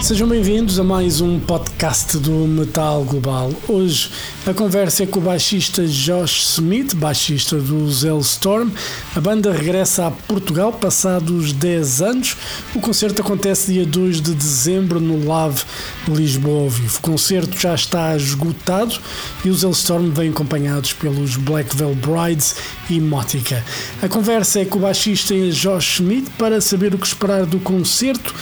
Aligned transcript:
Sejam 0.00 0.28
bem-vindos 0.28 0.78
a 0.78 0.84
mais 0.84 1.20
um 1.20 1.40
podcast 1.40 2.18
do 2.18 2.30
Metal 2.30 3.04
Global. 3.04 3.52
Hoje 3.68 4.10
a 4.46 4.54
conversa 4.54 5.02
é 5.02 5.06
com 5.06 5.18
o 5.18 5.22
baixista 5.22 5.86
Josh 5.86 6.54
Smith, 6.54 6.94
baixista 6.94 7.58
do 7.58 7.90
Zellstorm. 7.90 8.70
A 9.14 9.20
banda 9.20 9.52
regressa 9.52 10.06
a 10.06 10.10
Portugal 10.10 10.72
passados 10.72 11.52
10 11.52 12.00
anos. 12.00 12.36
O 12.74 12.80
concerto 12.80 13.20
acontece 13.20 13.72
dia 13.72 13.84
2 13.84 14.22
de 14.22 14.34
dezembro 14.34 15.00
no 15.00 15.26
Lave 15.26 15.64
Lisboa 16.06 16.70
vivo. 16.70 16.98
O 16.98 17.02
concerto 17.02 17.58
já 17.58 17.74
está 17.74 18.16
esgotado 18.16 18.96
e 19.44 19.50
os 19.50 19.60
Zellstorm 19.60 20.10
vêm 20.10 20.30
acompanhados 20.30 20.92
pelos 20.92 21.36
Black 21.36 21.76
Veil 21.76 21.94
Brides 21.96 22.54
e 22.88 23.00
Motica. 23.00 23.64
A 24.02 24.08
conversa 24.08 24.60
é 24.60 24.64
com 24.64 24.78
o 24.78 24.82
baixista 24.82 25.34
Josh 25.50 25.94
Smith 26.00 26.28
para 26.38 26.60
saber 26.60 26.94
o 26.94 26.98
que 26.98 27.06
esperar 27.06 27.44
do 27.46 27.58
concerto 27.60 28.34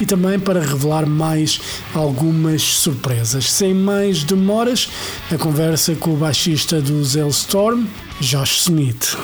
e 0.00 0.06
também 0.06 0.38
para 0.38 0.60
revelar 0.60 1.06
mais 1.06 1.60
algumas 1.94 2.62
surpresas. 2.62 3.50
Sem 3.50 3.74
mais 3.74 4.24
demoras, 4.24 4.88
a 5.30 5.36
conversa 5.36 5.94
com 5.94 6.14
o 6.14 6.16
baixista 6.16 6.80
do 6.80 7.04
Zellstorm, 7.04 7.86
Josh 8.20 8.60
Smith. 8.62 9.16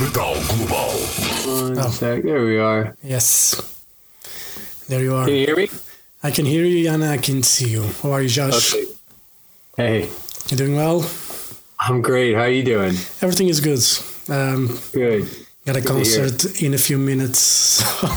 Metal 0.00 0.34
Global. 0.48 0.90
One 1.46 1.78
Oh. 1.78 1.90
sec. 1.90 2.22
There 2.22 2.44
we 2.44 2.58
are. 2.58 2.94
Yes. 3.04 3.56
There 4.88 5.02
you 5.02 5.14
are. 5.14 5.26
Can 5.26 5.34
you 5.34 5.46
hear 5.46 5.56
me? 5.56 5.70
I 6.22 6.30
can 6.30 6.46
hear 6.46 6.64
you 6.64 6.90
and 6.90 7.02
I 7.04 7.18
can 7.18 7.42
see 7.42 7.68
you. 7.68 7.84
How 8.02 8.12
are 8.12 8.22
you, 8.22 8.28
Josh? 8.28 8.72
Okay. 8.74 8.86
Hey, 9.76 10.08
You 10.50 10.56
doing 10.56 10.76
well? 10.76 11.04
I'm 11.80 12.00
great. 12.02 12.34
How 12.34 12.44
you 12.44 12.62
doing? 12.62 12.96
Everything 13.22 13.48
is 13.48 13.60
good. 13.60 13.80
Um, 14.28 14.78
Good. 14.92 15.28
got 15.66 15.76
a 15.76 15.80
Good 15.80 15.88
concert 15.88 16.62
in 16.62 16.74
a 16.74 16.78
few 16.78 16.98
minutes. 16.98 17.38
So 17.38 18.08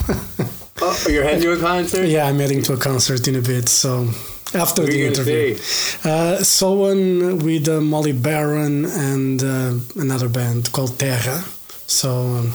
Oh, 0.79 1.05
you're 1.09 1.23
heading 1.23 1.41
to 1.41 1.53
a 1.53 1.57
concert? 1.59 2.05
yeah, 2.05 2.27
I'm 2.27 2.37
heading 2.37 2.61
to 2.63 2.73
a 2.73 2.77
concert 2.77 3.27
in 3.27 3.35
a 3.35 3.41
bit. 3.41 3.67
So 3.67 4.09
after 4.53 4.83
Who 4.83 4.87
the 4.91 5.07
interview. 5.07 5.55
Uh, 6.03 6.37
saw 6.43 6.73
one 6.89 7.39
with 7.39 7.67
uh, 7.67 7.81
Molly 7.81 8.11
Baron 8.13 8.85
and 8.85 9.43
uh, 9.43 9.73
another 9.99 10.29
band 10.29 10.71
called 10.71 10.97
Terra. 10.99 11.43
So 11.87 12.09
um, 12.11 12.53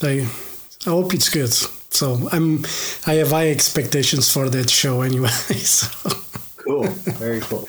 they, 0.00 0.22
I 0.22 0.90
hope 0.90 1.14
it's 1.14 1.28
good. 1.28 1.52
So 1.52 2.28
I'm, 2.32 2.64
I 3.06 3.14
have 3.14 3.30
high 3.30 3.50
expectations 3.50 4.30
for 4.32 4.50
that 4.50 4.68
show 4.68 5.02
anyway. 5.02 5.30
So. 5.54 6.10
Cool. 6.56 6.88
Very 7.22 7.40
cool. 7.42 7.68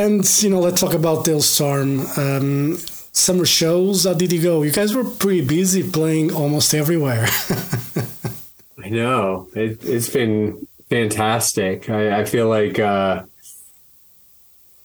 And 0.00 0.24
you 0.42 0.50
know, 0.50 0.60
let's 0.60 0.80
talk 0.80 0.94
about 0.94 1.24
Halestorm. 1.24 2.06
Um, 2.16 2.78
summer 3.16 3.46
shows. 3.46 4.04
How 4.04 4.14
did 4.14 4.32
you 4.32 4.42
go? 4.42 4.62
You 4.62 4.70
guys 4.70 4.94
were 4.94 5.04
pretty 5.04 5.44
busy 5.44 5.88
playing 5.88 6.32
almost 6.32 6.74
everywhere. 6.74 7.26
I 8.82 8.88
know. 8.88 9.48
It, 9.54 9.84
it's 9.84 10.10
been 10.10 10.66
fantastic. 10.88 11.88
I, 11.90 12.20
I 12.20 12.24
feel 12.24 12.48
like, 12.48 12.78
uh, 12.78 13.24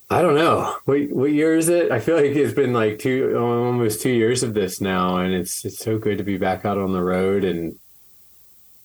I 0.09 0.21
don't 0.21 0.35
know. 0.35 0.75
What, 0.85 1.01
what 1.11 1.31
year 1.31 1.55
is 1.55 1.69
it? 1.69 1.91
I 1.91 1.99
feel 1.99 2.15
like 2.15 2.25
it's 2.25 2.53
been 2.53 2.73
like 2.73 2.99
two, 2.99 3.37
almost 3.37 4.01
two 4.01 4.09
years 4.09 4.43
of 4.43 4.53
this 4.53 4.81
now. 4.81 5.17
And 5.17 5.33
it's, 5.33 5.63
it's 5.65 5.79
so 5.79 5.97
good 5.97 6.17
to 6.17 6.23
be 6.23 6.37
back 6.37 6.65
out 6.65 6.77
on 6.77 6.93
the 6.93 7.03
road. 7.03 7.43
And, 7.43 7.77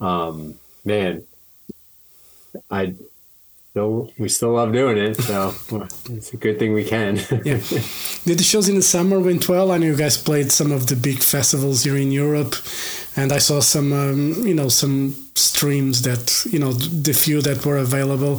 um, 0.01 0.55
man, 0.85 1.25
I 2.71 2.95
still, 3.77 4.11
we 4.17 4.29
still 4.31 4.53
love 4.53 4.73
doing 4.73 4.97
it. 4.97 5.17
So 5.17 5.53
it's 6.11 6.33
a 6.33 6.39
good 6.39 6.59
thing 6.59 6.73
we 6.73 6.85
can. 6.85 7.17
yeah. 7.45 7.61
Did 8.25 8.39
the 8.39 8.43
shows 8.53 8.71
in 8.71 8.77
the 8.77 8.83
summer 8.83 9.21
went 9.21 9.47
well? 9.51 9.71
I 9.71 9.77
know 9.77 9.87
you 9.87 9.97
guys 9.97 10.17
played 10.17 10.51
some 10.51 10.73
of 10.73 10.87
the 10.87 10.97
big 10.97 11.19
festivals 11.19 11.85
here 11.85 11.99
in 11.99 12.11
Europe, 12.11 12.55
and 13.17 13.33
I 13.33 13.39
saw 13.39 13.61
some, 13.61 13.93
um, 13.93 14.47
you 14.47 14.55
know, 14.55 14.71
some 14.71 15.15
streams 15.35 16.03
that 16.03 16.47
you 16.51 16.59
know 16.59 16.73
the 16.73 17.13
few 17.13 17.43
that 17.43 17.67
were 17.67 17.77
available, 17.77 18.37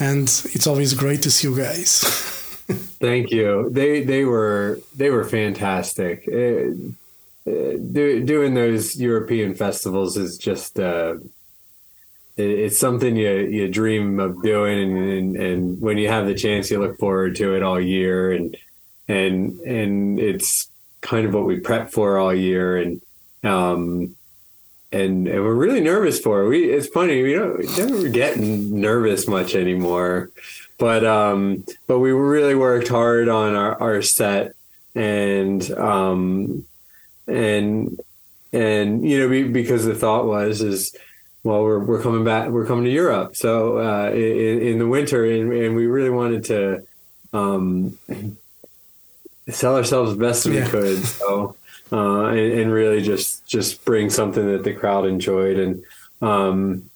and 0.00 0.26
it's 0.54 0.66
always 0.66 0.92
great 0.94 1.22
to 1.22 1.30
see 1.30 1.46
you 1.46 1.56
guys. 1.56 2.00
Thank 2.98 3.30
you. 3.30 3.70
They 3.70 4.02
they 4.02 4.24
were 4.24 4.80
they 4.96 5.10
were 5.10 5.24
fantastic. 5.24 6.26
Uh, 6.26 6.74
uh, 7.46 7.76
do, 7.92 8.24
doing 8.24 8.54
those 8.54 8.96
European 8.96 9.54
festivals 9.54 10.16
is 10.16 10.38
just 10.38 10.80
uh, 10.80 11.14
it, 11.14 11.32
it's 12.36 12.78
something 12.78 13.16
you 13.16 13.30
you 13.30 13.68
dream 13.68 14.18
of 14.20 14.42
doing, 14.42 14.78
and, 14.78 15.10
and 15.10 15.36
and 15.36 15.80
when 15.80 15.98
you 15.98 16.08
have 16.08 16.26
the 16.26 16.34
chance, 16.34 16.70
you 16.70 16.80
look 16.80 16.98
forward 16.98 17.36
to 17.36 17.54
it 17.54 17.62
all 17.62 17.80
year, 17.80 18.32
and 18.32 18.56
and 19.08 19.60
and 19.60 20.18
it's 20.18 20.68
kind 21.00 21.26
of 21.26 21.34
what 21.34 21.44
we 21.46 21.60
prep 21.60 21.90
for 21.92 22.18
all 22.18 22.34
year, 22.34 22.76
and 22.76 23.00
um. 23.42 24.16
And, 24.92 25.26
and 25.26 25.42
we're 25.42 25.54
really 25.54 25.80
nervous 25.80 26.20
for 26.20 26.42
it. 26.42 26.48
We 26.48 26.70
it's 26.70 26.86
funny 26.86 27.20
we 27.20 27.32
don't 27.32 27.76
never 27.76 28.08
get 28.08 28.38
nervous 28.38 29.26
much 29.26 29.56
anymore 29.56 30.30
but 30.78 31.04
um 31.04 31.64
but 31.86 31.98
we 31.98 32.12
really 32.12 32.54
worked 32.54 32.88
hard 32.88 33.28
on 33.28 33.54
our, 33.54 33.80
our 33.80 34.02
set 34.02 34.52
and 34.94 35.70
um 35.72 36.64
and 37.26 37.98
and 38.52 39.08
you 39.08 39.18
know 39.18 39.28
be, 39.28 39.44
because 39.44 39.84
the 39.84 39.94
thought 39.94 40.26
was 40.26 40.60
is 40.60 40.96
well 41.44 41.62
we're, 41.62 41.78
we're 41.78 42.02
coming 42.02 42.24
back 42.24 42.48
we're 42.48 42.66
coming 42.66 42.84
to 42.84 42.90
europe. 42.90 43.36
So 43.36 43.78
uh 43.78 44.10
in, 44.10 44.60
in 44.62 44.78
the 44.78 44.88
winter 44.88 45.24
and, 45.24 45.52
and 45.52 45.76
we 45.76 45.86
really 45.86 46.10
wanted 46.10 46.44
to 46.46 46.86
um 47.32 47.96
sell 49.48 49.76
ourselves 49.76 50.12
the 50.12 50.18
best 50.18 50.46
we 50.46 50.56
Yeah. 50.56 50.68
could. 50.68 50.98
So 51.04 51.54
uh 51.92 52.24
and, 52.26 52.52
and 52.60 52.72
really 52.72 53.02
just 53.02 53.46
just 53.46 53.84
bring 53.84 54.10
something 54.10 54.44
that 54.50 54.64
the 54.64 54.72
crowd 54.72 55.06
enjoyed. 55.06 55.58
And 55.58 55.82
um 56.22 56.90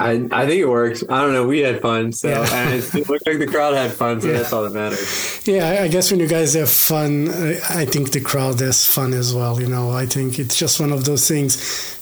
I, 0.00 0.12
I 0.30 0.46
think 0.46 0.60
it 0.60 0.68
worked. 0.68 1.02
I 1.08 1.22
don't 1.22 1.32
know. 1.32 1.46
We 1.46 1.58
had 1.60 1.80
fun, 1.82 2.12
so 2.12 2.28
Yeah. 2.28 2.46
and 2.54 2.74
it, 2.74 3.08
looked 3.08 3.26
like 3.26 3.38
the 3.38 3.48
crowd 3.48 3.74
had 3.74 3.90
fun, 3.92 4.20
so 4.20 4.28
Yeah. 4.28 4.34
that's 4.38 4.52
all 4.52 4.62
that 4.62 4.72
matters. 4.72 5.40
Yeah, 5.44 5.82
I- 5.82 5.88
guess 5.88 6.10
when 6.12 6.20
you 6.20 6.28
guys 6.28 6.54
have 6.54 6.70
fun, 6.70 7.28
uh, 7.28 7.58
I 7.70 7.84
think 7.84 8.12
the 8.12 8.20
crowd 8.20 8.60
has 8.60 8.86
fun 8.86 9.12
as 9.12 9.34
well. 9.34 9.60
You 9.60 9.66
know, 9.66 9.90
I 9.90 10.06
think 10.06 10.38
it's 10.38 10.54
just 10.56 10.78
one 10.78 10.92
of 10.92 11.04
those 11.04 11.26
things. 11.26 11.56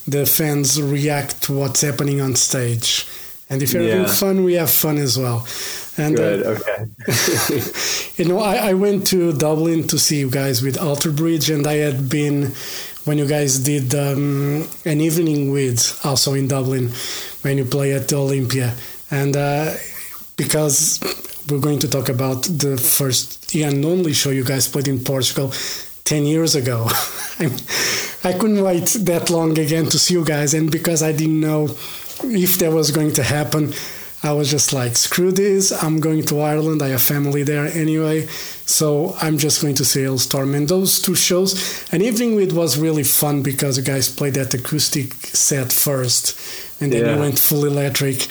The 0.07 0.27
fans 0.27 0.81
react 0.81 1.43
to 1.45 1.53
what's 1.55 1.81
happening 1.81 2.21
on 2.21 2.35
stage, 2.35 3.07
and 3.49 3.63
if 3.63 3.73
you're 3.73 3.83
having 3.89 4.07
fun, 4.13 4.45
we 4.45 4.55
have 4.55 4.71
fun 4.71 4.99
as 4.99 5.17
well. 5.19 5.47
And 5.99 6.17
Good. 6.17 6.45
uh, 6.47 6.51
Okay. 6.51 6.85
you 8.19 8.25
know, 8.27 8.39
I, 8.41 8.57
I 8.71 8.75
went 8.75 9.07
to 9.09 9.33
Dublin 9.33 9.87
to 9.89 9.99
see 9.99 10.19
you 10.19 10.29
guys 10.31 10.61
with 10.63 10.77
Alter 10.79 11.11
Bridge, 11.11 11.49
and 11.49 11.67
I 11.67 11.77
had 11.77 12.11
been 12.11 12.53
when 13.07 13.19
you 13.19 13.27
guys 13.27 13.61
did 13.61 13.95
um, 13.95 14.69
an 14.85 15.01
evening 15.01 15.53
with 15.53 16.01
also 16.05 16.35
in 16.35 16.49
Dublin 16.49 16.91
when 17.43 17.57
you 17.57 17.65
play 17.65 17.93
at 17.95 18.09
the 18.09 18.17
Olympia, 18.17 18.75
and 19.11 19.37
uh, 19.37 19.73
because 20.37 21.01
we're 21.49 21.61
going 21.61 21.79
to 21.79 21.89
talk 21.89 22.09
about 22.09 22.43
the 22.43 22.77
first 22.77 23.55
and 23.55 23.85
only 23.85 24.13
show 24.13 24.31
you 24.31 24.45
guys 24.45 24.69
played 24.69 24.89
in 24.89 24.99
Portugal 24.99 25.53
10 26.05 26.25
years 26.25 26.57
ago. 26.57 26.87
I, 27.39 27.47
I 28.25 28.33
couldn't 28.33 28.63
wait 28.63 28.87
that 29.07 29.31
long 29.31 29.57
again 29.57 29.85
to 29.87 29.99
see 29.99 30.15
you 30.15 30.25
guys, 30.25 30.53
and 30.53 30.71
because 30.71 31.03
I 31.03 31.13
didn't 31.13 31.41
know 31.41 31.69
if 32.25 32.59
that 32.59 32.73
was 32.73 32.91
going 32.91 33.13
to 33.13 33.23
happen, 33.23 33.73
I 34.23 34.33
was 34.33 34.51
just 34.51 34.73
like, 34.73 34.97
screw 34.97 35.31
this, 35.31 35.71
I'm 35.85 36.01
going 36.01 36.25
to 36.27 36.41
Ireland, 36.41 36.83
I 36.83 36.89
have 36.89 37.03
family 37.03 37.43
there 37.43 37.67
anyway, 37.67 38.27
so 38.65 39.15
I'm 39.21 39.39
just 39.39 39.61
going 39.63 39.75
to 39.77 39.85
see 39.85 40.01
Halestorm. 40.01 40.55
And 40.57 40.67
those 40.69 41.01
two 41.01 41.15
shows, 41.15 41.85
an 41.93 42.01
evening 42.03 42.35
with 42.35 42.53
was 42.53 42.79
really 42.79 43.05
fun 43.05 43.43
because 43.43 43.77
you 43.77 43.85
guys 43.85 44.09
played 44.09 44.35
that 44.35 44.55
acoustic 44.55 45.13
set 45.13 45.71
first, 45.71 46.35
and 46.81 46.93
then 46.93 47.05
Yeah. 47.05 47.15
you 47.15 47.21
went 47.21 47.39
full 47.39 47.65
electric. 47.67 48.27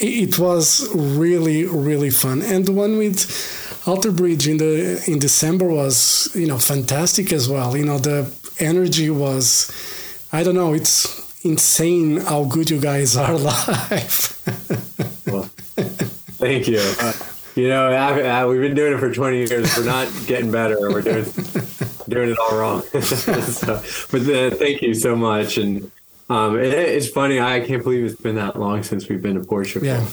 It 0.00 0.38
was 0.38 0.88
really, 0.94 1.64
really 1.64 2.10
fun. 2.10 2.42
And 2.42 2.66
the 2.66 2.72
one 2.72 2.96
with 2.98 3.26
Alter 3.86 4.10
Bridge 4.10 4.48
in 4.48 4.56
the 4.56 5.02
in 5.06 5.18
December 5.18 5.66
was, 5.66 6.28
you 6.34 6.46
know, 6.46 6.58
fantastic 6.58 7.32
as 7.32 7.48
well. 7.48 7.76
You 7.76 7.84
know, 7.84 7.98
the 7.98 8.30
energy 8.58 9.08
was, 9.10 9.70
I 10.32 10.42
don't 10.42 10.56
know, 10.56 10.72
it's 10.74 11.06
insane 11.42 12.18
how 12.20 12.44
good 12.44 12.70
you 12.70 12.80
guys 12.80 13.16
are 13.16 13.36
live. 13.38 14.42
Well, 15.26 15.44
thank 16.38 16.68
you. 16.68 16.80
Uh, 17.00 17.12
you 17.54 17.68
know, 17.68 17.90
I, 17.90 18.20
I, 18.22 18.46
we've 18.46 18.60
been 18.60 18.74
doing 18.74 18.94
it 18.94 18.98
for 18.98 19.12
20 19.12 19.36
years. 19.48 19.76
We're 19.76 19.84
not 19.84 20.08
getting 20.26 20.50
better. 20.50 20.78
We're 20.80 21.02
doing 21.02 21.24
doing 22.08 22.30
it 22.30 22.38
all 22.38 22.56
wrong. 22.56 22.82
so, 23.02 23.82
but 24.10 24.22
uh, 24.28 24.50
thank 24.56 24.82
you 24.82 24.94
so 24.94 25.16
much. 25.16 25.58
And 25.58 25.90
um, 26.28 26.58
it, 26.58 26.72
it's 26.72 27.08
funny. 27.08 27.40
I 27.40 27.60
can't 27.60 27.82
believe 27.82 28.04
it's 28.04 28.20
been 28.20 28.36
that 28.36 28.58
long 28.58 28.82
since 28.82 29.08
we've 29.08 29.22
been 29.22 29.34
to 29.34 29.44
Portugal. 29.44 29.86
yeah. 29.86 30.06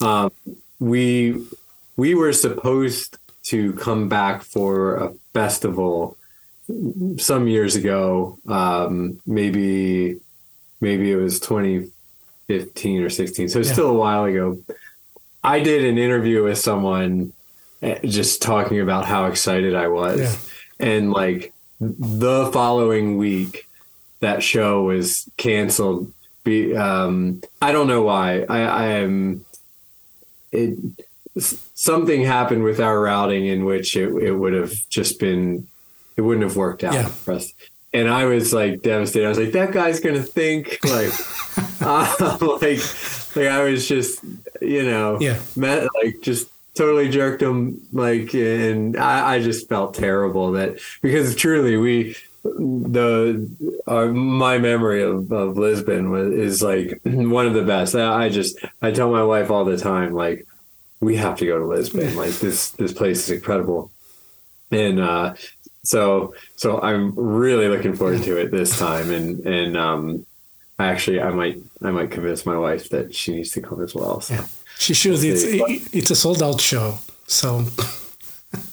um, 0.00 0.32
we 0.78 1.42
we 1.96 2.14
were 2.14 2.32
supposed 2.32 3.16
to 3.44 3.72
come 3.74 4.08
back 4.08 4.42
for 4.42 4.96
a 4.96 5.14
festival 5.32 6.16
some 7.16 7.48
years 7.48 7.76
ago. 7.76 8.38
Um, 8.46 9.20
maybe 9.24 10.20
maybe 10.80 11.10
it 11.10 11.16
was 11.16 11.40
2015 11.40 13.02
or 13.02 13.10
16. 13.10 13.48
So 13.48 13.60
it's 13.60 13.68
Yeah. 13.68 13.72
still 13.74 13.90
a 13.90 13.94
while 13.94 14.24
ago. 14.24 14.58
I 15.42 15.60
did 15.60 15.84
an 15.84 15.98
interview 15.98 16.42
with 16.44 16.58
someone 16.58 17.32
eh, 17.82 17.98
just 18.04 18.42
talking 18.42 18.80
about 18.80 19.04
how 19.04 19.26
excited 19.26 19.74
I 19.74 19.88
was. 19.88 20.20
Yeah. 20.20 20.86
And 20.88 21.12
like 21.12 21.52
the 21.80 22.50
following 22.52 23.16
week, 23.16 23.68
that 24.20 24.42
show 24.42 24.82
was 24.84 25.28
canceled. 25.36 26.12
Be 26.42 26.74
um, 26.76 27.42
I 27.60 27.72
don't 27.72 27.86
know 27.86 28.02
why. 28.02 28.42
I, 28.48 28.60
I 28.60 28.84
am. 29.04 29.44
It 30.52 30.78
something 31.38 32.22
happened 32.24 32.62
with 32.64 32.80
our 32.80 32.98
routing 32.98 33.46
in 33.46 33.64
which 33.66 33.94
it, 33.96 34.08
it 34.22 34.32
would 34.32 34.54
have 34.54 34.72
just 34.88 35.18
been 35.20 35.66
it 36.16 36.22
wouldn't 36.22 36.44
have 36.44 36.56
worked 36.56 36.82
out 36.82 36.94
Yeah. 36.94 37.06
for 37.08 37.34
us. 37.34 37.52
And 37.96 38.08
I 38.10 38.26
was 38.26 38.52
like 38.52 38.82
devastated. 38.82 39.24
I 39.24 39.28
was 39.30 39.38
like, 39.38 39.52
that 39.52 39.72
guy's 39.72 40.00
gonna 40.00 40.22
think 40.22 40.78
like, 40.84 41.12
uh, 41.80 42.36
like, 42.60 42.80
like 43.34 43.46
I 43.48 43.62
was 43.64 43.88
just, 43.88 44.22
you 44.60 44.82
know, 44.84 45.18
Yeah. 45.20 45.38
met, 45.56 45.88
like 46.02 46.20
just 46.20 46.48
totally 46.74 47.08
jerked 47.08 47.40
him. 47.40 47.80
Like, 47.92 48.34
and 48.34 48.96
I, 48.98 49.36
I 49.36 49.42
just 49.42 49.68
felt 49.68 49.94
terrible 49.94 50.52
that 50.52 50.78
because 51.00 51.34
truly 51.34 51.76
we, 51.78 52.16
the, 52.44 53.48
uh, 53.86 54.06
my 54.06 54.58
memory 54.58 55.02
of, 55.02 55.32
of 55.32 55.56
Lisbon 55.56 56.10
was 56.10 56.32
is 56.34 56.62
like 56.62 57.00
one 57.04 57.46
of 57.46 57.54
the 57.54 57.62
best. 57.62 57.94
I, 57.94 58.24
I 58.24 58.28
just, 58.28 58.58
I 58.82 58.90
tell 58.90 59.10
my 59.10 59.22
wife 59.24 59.50
all 59.50 59.64
the 59.64 59.78
time, 59.78 60.12
like, 60.12 60.46
we 61.00 61.16
have 61.16 61.38
to 61.38 61.46
go 61.46 61.58
to 61.58 61.64
Lisbon. 61.66 62.14
Like 62.24 62.34
this, 62.40 62.70
this 62.72 62.92
place 62.92 63.24
is 63.24 63.30
incredible. 63.30 63.90
And, 64.70 65.00
uh, 65.00 65.34
so 65.86 66.34
so 66.56 66.80
I'm 66.80 67.14
really 67.14 67.68
looking 67.68 67.94
forward 67.96 68.22
to 68.24 68.36
it 68.36 68.50
this 68.50 68.78
time, 68.78 69.10
and 69.10 69.28
and 69.46 69.76
um, 69.76 70.26
actually 70.78 71.20
I 71.20 71.30
might 71.30 71.58
I 71.82 71.90
might 71.90 72.10
convince 72.10 72.44
my 72.46 72.58
wife 72.58 72.88
that 72.90 73.14
she 73.14 73.28
needs 73.36 73.50
to 73.52 73.60
come 73.60 73.80
as 73.82 73.94
well. 73.94 74.20
So 74.20 74.34
Yeah. 74.34 74.46
She 74.78 74.92
should. 74.94 75.22
It's 75.24 75.42
it, 75.42 75.62
it's 75.98 76.10
a 76.10 76.16
sold 76.16 76.42
out 76.42 76.60
show. 76.60 76.98
So 77.26 77.64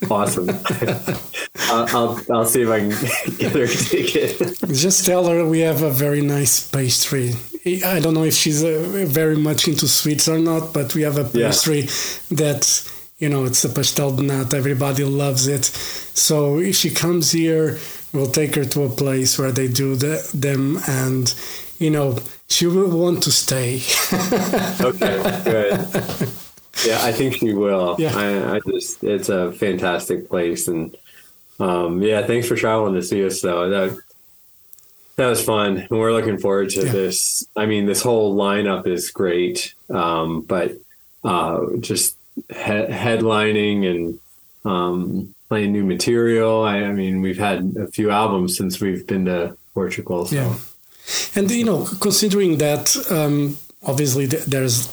awesome! 0.10 0.50
I'll, 1.70 1.88
I'll 1.96 2.20
I'll 2.32 2.46
see 2.46 2.62
if 2.62 2.70
I 2.70 2.80
can 2.80 2.90
get 3.38 3.52
her 3.54 3.64
a 3.64 3.68
ticket. 3.68 4.38
just 4.68 5.06
tell 5.06 5.26
her 5.28 5.46
we 5.48 5.60
have 5.62 5.82
a 5.82 5.90
very 5.90 6.22
nice 6.22 6.70
pastry. 6.70 7.34
I 7.66 8.00
don't 8.02 8.14
know 8.14 8.26
if 8.26 8.34
she's 8.34 8.64
uh, 8.64 9.06
very 9.08 9.38
much 9.38 9.68
into 9.68 9.88
sweets 9.88 10.28
or 10.28 10.38
not, 10.40 10.74
but 10.74 10.94
we 10.96 11.02
have 11.04 11.18
a 11.18 11.30
Yeah. 11.38 11.48
pastry 11.48 11.82
that 12.36 12.62
you 13.24 13.30
know 13.30 13.46
it's 13.46 13.64
a 13.64 13.70
pastel 13.70 14.12
nata. 14.12 14.58
Everybody 14.58 15.06
loves 15.06 15.48
it. 15.48 15.64
So 15.66 16.60
if 16.60 16.76
she 16.76 16.90
comes 16.90 17.32
here, 17.32 17.80
we'll 18.12 18.32
take 18.32 18.56
her 18.56 18.66
to 18.66 18.84
a 18.84 18.90
place 18.90 19.40
where 19.40 19.52
they 19.54 19.70
do 19.70 19.96
the, 19.96 20.16
them, 20.34 20.78
and 20.88 21.34
you 21.80 21.90
know 21.90 22.18
she 22.50 22.68
will 22.68 22.92
want 23.04 23.24
to 23.24 23.32
stay. 23.32 23.82
Okay, 24.90 25.16
good. 25.46 25.80
Yeah, 26.86 27.00
I 27.10 27.12
think 27.14 27.36
she 27.36 27.54
will. 27.54 27.96
Yeah. 28.00 28.12
I, 28.16 28.56
I 28.56 28.60
just 28.72 29.04
it's 29.04 29.30
a 29.30 29.52
fantastic 29.54 30.28
place, 30.28 30.68
and 30.68 30.96
um, 31.60 32.02
yeah, 32.02 32.26
thanks 32.28 32.48
for 32.48 32.56
traveling 32.58 32.96
to 32.96 33.02
see 33.04 33.26
us 33.26 33.40
though. 33.42 33.70
That 33.70 33.98
that 35.16 35.28
was 35.30 35.42
fun, 35.46 35.78
and 35.78 35.90
we're 36.00 36.12
looking 36.12 36.40
forward 36.40 36.72
to 36.72 36.84
Yeah. 36.86 36.92
this. 36.92 37.48
I 37.56 37.68
mean, 37.68 37.86
this 37.86 38.02
whole 38.04 38.36
lineup 38.36 38.88
is 38.88 39.12
great, 39.12 39.74
um, 39.90 40.42
but 40.42 40.74
uh, 41.24 41.60
just 41.80 42.18
he- 42.36 42.92
headlining 43.04 43.90
and 43.90 44.20
um, 44.66 45.36
playing 45.50 45.72
new 45.72 45.84
material. 45.84 46.64
I, 46.64 46.78
I 46.84 46.92
mean, 46.92 47.22
we've 47.22 47.38
had 47.38 47.76
a 47.78 47.88
few 47.88 48.10
albums 48.12 48.58
since 48.58 48.80
we've 48.80 49.06
been 49.06 49.26
to 49.26 49.58
Portugal. 49.74 50.26
So. 50.26 50.36
Yeah. 50.36 50.56
And 51.36 51.52
you 51.52 51.66
know, 51.66 51.86
considering 52.00 52.58
that, 52.60 52.96
um, 53.12 53.58
obviously 53.86 54.28
th- 54.28 54.46
there's 54.46 54.90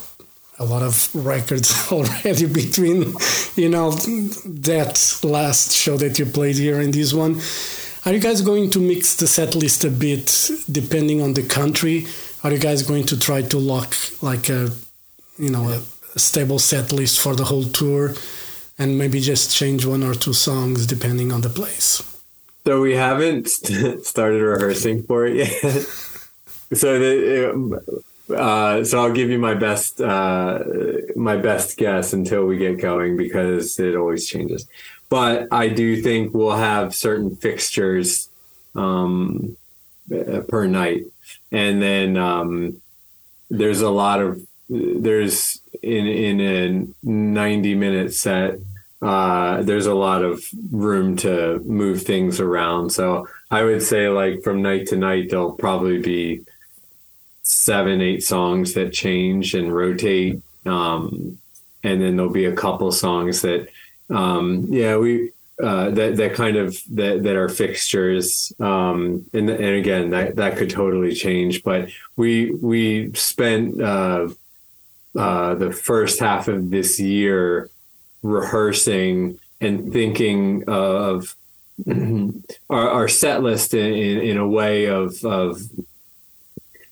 a 0.59 0.65
lot 0.65 0.83
of 0.83 1.13
records 1.15 1.71
already 1.91 2.45
between, 2.45 3.15
you 3.55 3.69
know, 3.69 3.91
that 3.91 5.19
last 5.23 5.73
show 5.73 5.97
that 5.97 6.19
you 6.19 6.25
played 6.25 6.57
here 6.57 6.79
and 6.79 6.93
this 6.93 7.13
one. 7.13 7.41
Are 8.05 8.13
you 8.13 8.19
guys 8.19 8.41
going 8.41 8.69
to 8.71 8.79
mix 8.79 9.15
the 9.15 9.27
set 9.27 9.53
list 9.55 9.83
a 9.83 9.89
bit 9.89 10.49
depending 10.71 11.21
on 11.21 11.33
the 11.33 11.43
country? 11.43 12.07
Are 12.43 12.51
you 12.51 12.57
guys 12.57 12.81
going 12.81 13.05
to 13.07 13.19
try 13.19 13.43
to 13.43 13.57
lock 13.59 13.95
like 14.21 14.49
a, 14.49 14.69
you 15.37 15.49
know, 15.49 15.69
a 15.69 15.81
stable 16.15 16.59
set 16.59 16.91
list 16.91 17.19
for 17.19 17.35
the 17.35 17.45
whole 17.45 17.63
tour, 17.63 18.13
and 18.77 18.97
maybe 18.97 19.19
just 19.19 19.55
change 19.55 19.85
one 19.85 20.03
or 20.03 20.13
two 20.13 20.33
songs 20.33 20.85
depending 20.85 21.31
on 21.31 21.41
the 21.41 21.49
place? 21.49 22.03
So 22.65 22.81
we 22.81 22.95
haven't 22.95 23.49
st- 23.49 24.05
started 24.13 24.41
rehearsing 24.41 25.03
for 25.03 25.25
it 25.25 25.35
yet. 25.37 25.81
so 26.73 26.99
the, 26.99 28.01
uh, 28.35 28.83
so 28.83 29.01
I'll 29.01 29.11
give 29.11 29.29
you 29.29 29.39
my 29.39 29.53
best 29.53 29.99
uh, 29.99 30.59
my 31.15 31.37
best 31.37 31.77
guess 31.77 32.13
until 32.13 32.45
we 32.45 32.57
get 32.57 32.79
going 32.79 33.17
because 33.17 33.79
it 33.79 33.95
always 33.95 34.27
changes. 34.27 34.67
But 35.09 35.47
I 35.51 35.67
do 35.67 36.01
think 36.01 36.33
we'll 36.33 36.55
have 36.55 36.95
certain 36.95 37.35
fixtures 37.35 38.29
um, 38.75 39.57
per 40.47 40.67
night, 40.67 41.05
and 41.51 41.81
then 41.81 42.15
um, 42.15 42.81
there's 43.49 43.81
a 43.81 43.89
lot 43.89 44.21
of 44.21 44.41
there's 44.71 45.59
in 45.83 46.07
in 46.07 46.41
a 46.41 47.07
90 47.07 47.75
minute 47.75 48.13
set 48.13 48.59
uh, 49.01 49.63
there's 49.63 49.87
a 49.87 49.95
lot 49.95 50.23
of 50.23 50.47
room 50.71 51.15
to 51.17 51.59
move 51.65 52.03
things 52.03 52.39
around. 52.39 52.91
So 52.91 53.27
I 53.49 53.63
would 53.63 53.81
say, 53.81 54.07
like 54.09 54.43
from 54.43 54.61
night 54.61 54.87
to 54.87 54.95
night, 54.95 55.29
there'll 55.29 55.53
probably 55.53 55.99
be 55.99 56.41
seven, 57.41 58.01
eight 58.01 58.23
songs 58.23 58.73
that 58.75 58.93
change 58.93 59.55
and 59.55 59.73
rotate, 59.73 60.41
um, 60.65 61.39
and 61.83 62.01
then 62.01 62.15
there'll 62.15 62.31
be 62.31 62.45
a 62.45 62.55
couple 62.55 62.91
songs 62.91 63.41
that, 63.41 63.67
um, 64.09 64.67
yeah, 64.69 64.97
we. 64.97 65.31
Uh, 65.61 65.91
that 65.91 66.15
that 66.15 66.33
kind 66.33 66.57
of 66.57 66.75
that 66.89 67.21
that 67.21 67.35
are 67.35 67.47
fixtures, 67.47 68.51
um, 68.59 69.23
and 69.31 69.47
and 69.47 69.75
again 69.75 70.09
that 70.09 70.35
that 70.35 70.57
could 70.57 70.71
totally 70.71 71.13
change. 71.13 71.61
But 71.61 71.89
we 72.15 72.49
we 72.55 73.13
spent 73.13 73.79
uh, 73.79 74.29
uh, 75.17 75.55
the 75.55 75.71
first 75.71 76.19
half 76.19 76.47
of 76.47 76.69
this 76.69 76.99
year 76.99 77.69
rehearsing 78.23 79.39
and 79.59 79.91
thinking 79.91 80.63
of 80.67 81.35
our, 82.69 82.89
our 82.89 83.07
set 83.07 83.41
list 83.43 83.73
in, 83.73 83.93
in, 83.93 84.19
in 84.19 84.37
a 84.37 84.47
way 84.47 84.85
of, 84.85 85.23
of 85.25 85.59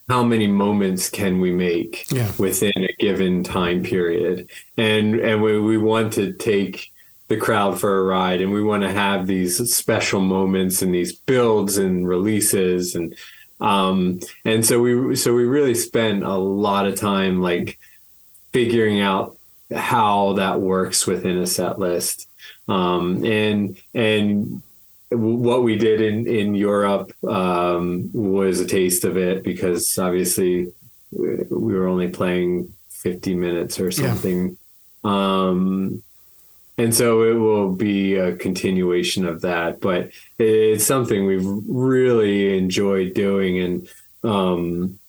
how 0.08 0.24
many 0.24 0.48
moments 0.48 1.10
can 1.10 1.40
we 1.40 1.52
make 1.52 2.12
Yeah. 2.12 2.32
within 2.40 2.74
a 2.78 2.94
given 3.00 3.44
time 3.44 3.84
period 3.84 4.50
and 4.78 5.16
and 5.20 5.42
we, 5.44 5.60
we 5.60 5.78
want 5.78 6.14
to 6.14 6.34
take 6.34 6.92
the 7.28 7.38
crowd 7.38 7.80
for 7.80 8.00
a 8.00 8.04
ride 8.04 8.42
and 8.42 8.52
we 8.52 8.64
want 8.64 8.82
to 8.82 8.92
have 8.92 9.28
these 9.28 9.72
special 9.74 10.20
moments 10.20 10.82
and 10.82 10.92
these 10.94 11.14
builds 11.14 11.78
and 11.78 12.08
releases 12.08 12.96
and 12.96 13.16
um 13.62 14.20
and 14.46 14.66
so 14.66 14.82
we 14.82 15.16
so 15.16 15.36
we 15.36 15.44
really 15.46 15.76
spent 15.76 16.24
a 16.24 16.34
lot 16.38 16.88
of 16.88 16.96
time 16.96 17.40
like 17.40 17.78
figuring 18.54 19.02
out 19.02 19.38
how 19.76 20.34
that 20.34 20.60
works 20.62 21.06
within 21.06 21.38
a 21.38 21.48
set 21.48 21.80
list. 21.80 22.28
Um 22.68 23.24
and 23.26 23.78
and 23.94 24.62
what 25.12 25.64
we 25.64 25.76
did 25.76 26.02
in 26.02 26.28
in 26.28 26.56
Europe 26.56 27.12
um 27.28 28.10
was 28.14 28.60
a 28.60 28.66
taste 28.68 29.04
of 29.06 29.18
it 29.18 29.44
because 29.44 29.98
obviously 29.98 30.72
we 31.12 31.74
were 31.74 31.88
only 31.88 32.08
playing 32.10 32.74
50 32.90 33.36
minutes 33.36 33.80
or 33.80 33.86
Yeah. 33.90 33.92
something. 34.14 34.58
Um 35.04 36.04
and 36.78 36.96
so 36.96 37.24
it 37.24 37.34
will 37.34 37.74
be 37.74 38.16
a 38.16 38.36
continuation 38.36 39.26
of 39.26 39.42
that 39.42 39.82
but 39.82 40.10
it's 40.38 40.86
something 40.86 41.26
we've 41.26 41.46
really 41.68 42.58
enjoyed 42.58 43.14
doing 43.14 43.60
and 43.60 43.88
um 44.24 45.00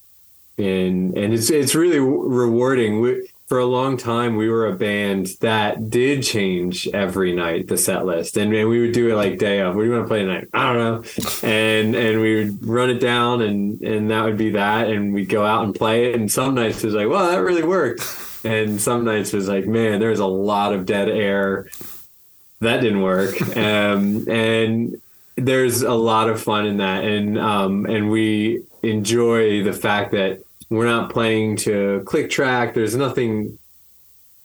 and 0.58 1.16
and 1.16 1.32
it's 1.32 1.48
it's 1.50 1.74
really 1.74 1.98
rewarding. 2.00 3.00
We, 3.00 3.28
for 3.50 3.58
a 3.58 3.66
long 3.66 3.96
time 3.96 4.36
we 4.36 4.48
were 4.48 4.68
a 4.68 4.72
band 4.72 5.26
that 5.40 5.90
did 5.90 6.22
change 6.22 6.86
every 6.94 7.34
night 7.34 7.66
the 7.66 7.76
set 7.76 8.06
list. 8.06 8.36
And, 8.36 8.54
and 8.54 8.68
we 8.68 8.80
would 8.80 8.92
do 8.92 9.10
it 9.10 9.16
like 9.16 9.40
day 9.40 9.58
of. 9.58 9.74
What 9.74 9.82
do 9.82 9.88
you 9.88 9.92
want 9.92 10.04
to 10.04 10.08
play 10.08 10.20
tonight? 10.20 10.46
I 10.54 10.72
don't 10.72 10.78
know. 10.78 11.48
And 11.48 11.96
and 11.96 12.20
we 12.20 12.36
would 12.36 12.64
run 12.64 12.90
it 12.90 13.00
down 13.00 13.42
and 13.42 13.80
and 13.80 14.08
that 14.12 14.22
would 14.22 14.36
be 14.36 14.50
that 14.50 14.88
and 14.88 15.12
we'd 15.12 15.28
go 15.28 15.44
out 15.44 15.64
and 15.64 15.74
play 15.74 16.10
it. 16.10 16.14
And 16.14 16.30
some 16.30 16.54
nights 16.54 16.84
it 16.84 16.86
was 16.86 16.94
like 16.94 17.08
well 17.08 17.28
that 17.28 17.38
really 17.38 17.64
worked. 17.64 18.02
And 18.44 18.80
some 18.80 19.04
nights 19.04 19.34
it 19.34 19.38
was 19.38 19.48
like 19.48 19.66
man 19.66 19.98
there's 19.98 20.20
a 20.20 20.26
lot 20.26 20.72
of 20.72 20.86
dead 20.86 21.08
air. 21.08 21.66
That 22.60 22.80
didn't 22.80 23.02
work. 23.02 23.34
Um, 23.56 24.28
and 24.28 25.02
there's 25.34 25.82
a 25.82 25.94
lot 25.94 26.30
of 26.30 26.40
fun 26.40 26.66
in 26.66 26.76
that. 26.76 27.02
And 27.02 27.36
um, 27.36 27.84
and 27.86 28.12
we 28.12 28.62
enjoy 28.84 29.64
the 29.64 29.72
fact 29.72 30.12
that 30.12 30.44
we're 30.70 30.86
not 30.86 31.10
playing 31.10 31.56
to 31.56 32.02
click 32.06 32.30
track 32.30 32.74
there's 32.74 32.96
nothing 32.96 33.58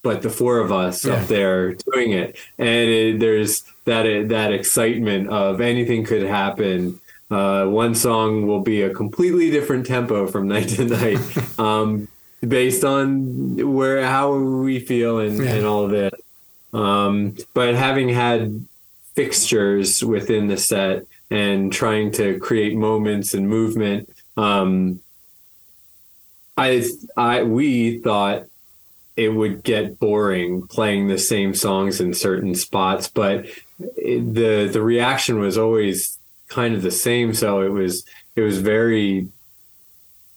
but 0.02 0.22
the 0.22 0.30
four 0.30 0.60
of 0.60 0.72
us 0.72 1.06
Yeah. 1.06 1.14
up 1.14 1.28
there 1.28 1.74
doing 1.74 2.12
it 2.12 2.36
and 2.58 2.90
it, 2.90 3.20
there's 3.20 3.64
that 3.86 4.04
that 4.30 4.52
excitement 4.52 5.30
of 5.30 5.62
anything 5.62 6.04
could 6.04 6.24
happen 6.24 7.00
uh, 7.32 7.66
one 7.66 7.96
song 7.96 8.46
will 8.46 8.62
be 8.62 8.84
a 8.84 8.92
completely 8.94 9.50
different 9.50 9.86
tempo 9.86 10.28
from 10.28 10.48
night 10.56 10.70
to 10.70 10.86
night 10.86 11.20
um, 11.60 12.08
based 12.48 12.84
on 12.84 13.56
where 13.74 14.06
how 14.06 14.34
we 14.36 14.80
feel 14.80 15.20
and, 15.20 15.38
Yeah. 15.44 15.54
and 15.56 15.66
all 15.66 15.86
of 15.86 15.94
it 15.94 16.14
Um, 16.74 17.36
but 17.54 17.74
having 17.76 18.10
had 18.10 18.66
fixtures 19.16 20.04
within 20.04 20.48
the 20.48 20.58
set 20.58 21.06
and 21.32 21.72
trying 21.72 22.12
to 22.12 22.38
create 22.40 22.76
moments 22.76 23.34
and 23.34 23.48
movement, 23.48 24.10
um, 24.36 25.00
I, 26.58 26.86
I, 27.18 27.44
we 27.44 28.00
thought 28.00 28.46
it 29.16 29.30
would 29.30 29.64
get 29.64 30.00
boring 30.00 30.68
playing 30.68 31.08
the 31.08 31.18
same 31.18 31.54
songs 31.54 32.02
in 32.02 32.14
certain 32.14 32.56
spots, 32.56 33.08
but 33.08 33.46
it, 33.80 34.34
the 34.34 34.70
the 34.72 34.82
reaction 34.82 35.40
was 35.40 35.58
always 35.58 36.18
kind 36.50 36.76
of 36.76 36.82
the 36.82 36.92
same. 36.92 37.34
So 37.34 37.62
it 37.62 37.70
was 37.70 38.06
it 38.36 38.42
was 38.42 38.60
very 38.60 39.28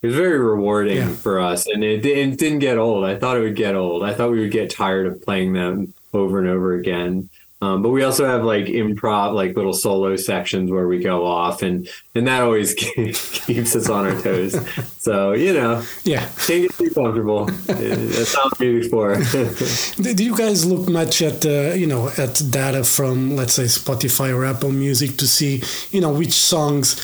it 0.02 0.06
was 0.06 0.14
very 0.16 0.38
rewarding 0.38 0.98
Yeah. 0.98 1.08
for 1.12 1.40
us, 1.40 1.66
and 1.66 1.82
it, 1.82 2.06
it 2.06 2.38
didn't 2.38 2.60
get 2.60 2.78
old. 2.78 3.04
I 3.04 3.16
thought 3.18 3.36
it 3.36 3.40
would 3.40 3.56
get 3.56 3.74
old. 3.74 4.04
I 4.04 4.14
thought 4.14 4.30
we 4.30 4.40
would 4.40 4.52
get 4.52 4.70
tired 4.70 5.06
of 5.06 5.22
playing 5.22 5.52
them 5.54 5.92
over 6.14 6.38
and 6.38 6.48
over 6.48 6.74
again. 6.74 7.28
Um, 7.60 7.82
but 7.82 7.88
we 7.88 8.04
also 8.04 8.24
have 8.24 8.44
like 8.44 8.66
improv, 8.66 9.34
like 9.34 9.56
little 9.56 9.72
solo 9.72 10.14
sections 10.14 10.70
where 10.70 10.86
we 10.86 11.00
go 11.00 11.26
off, 11.26 11.60
and 11.62 11.88
and 12.14 12.28
that 12.28 12.42
always 12.42 12.72
keeps 12.74 13.74
us 13.74 13.88
on 13.88 14.06
our 14.06 14.20
toes. 14.22 14.54
So 14.98 15.32
you 15.32 15.52
know, 15.54 15.82
Yeah. 16.04 16.28
can't 16.46 16.62
get 16.68 16.72
too 16.78 16.90
comfortable. 16.90 17.46
That's 17.46 18.60
music's 18.60 18.88
for. 18.92 19.16
Do 20.02 20.14
do 20.14 20.22
you 20.24 20.36
guys 20.36 20.64
look 20.64 20.88
much 20.88 21.20
at 21.20 21.44
uh, 21.44 21.74
you 21.74 21.88
know 21.88 22.10
at 22.16 22.40
data 22.50 22.84
from 22.84 23.34
let's 23.34 23.54
say 23.54 23.64
Spotify 23.64 24.32
or 24.32 24.44
Apple 24.44 24.70
Music 24.70 25.16
to 25.16 25.26
see 25.26 25.62
you 25.90 26.00
know 26.00 26.12
which 26.12 26.34
songs 26.34 26.94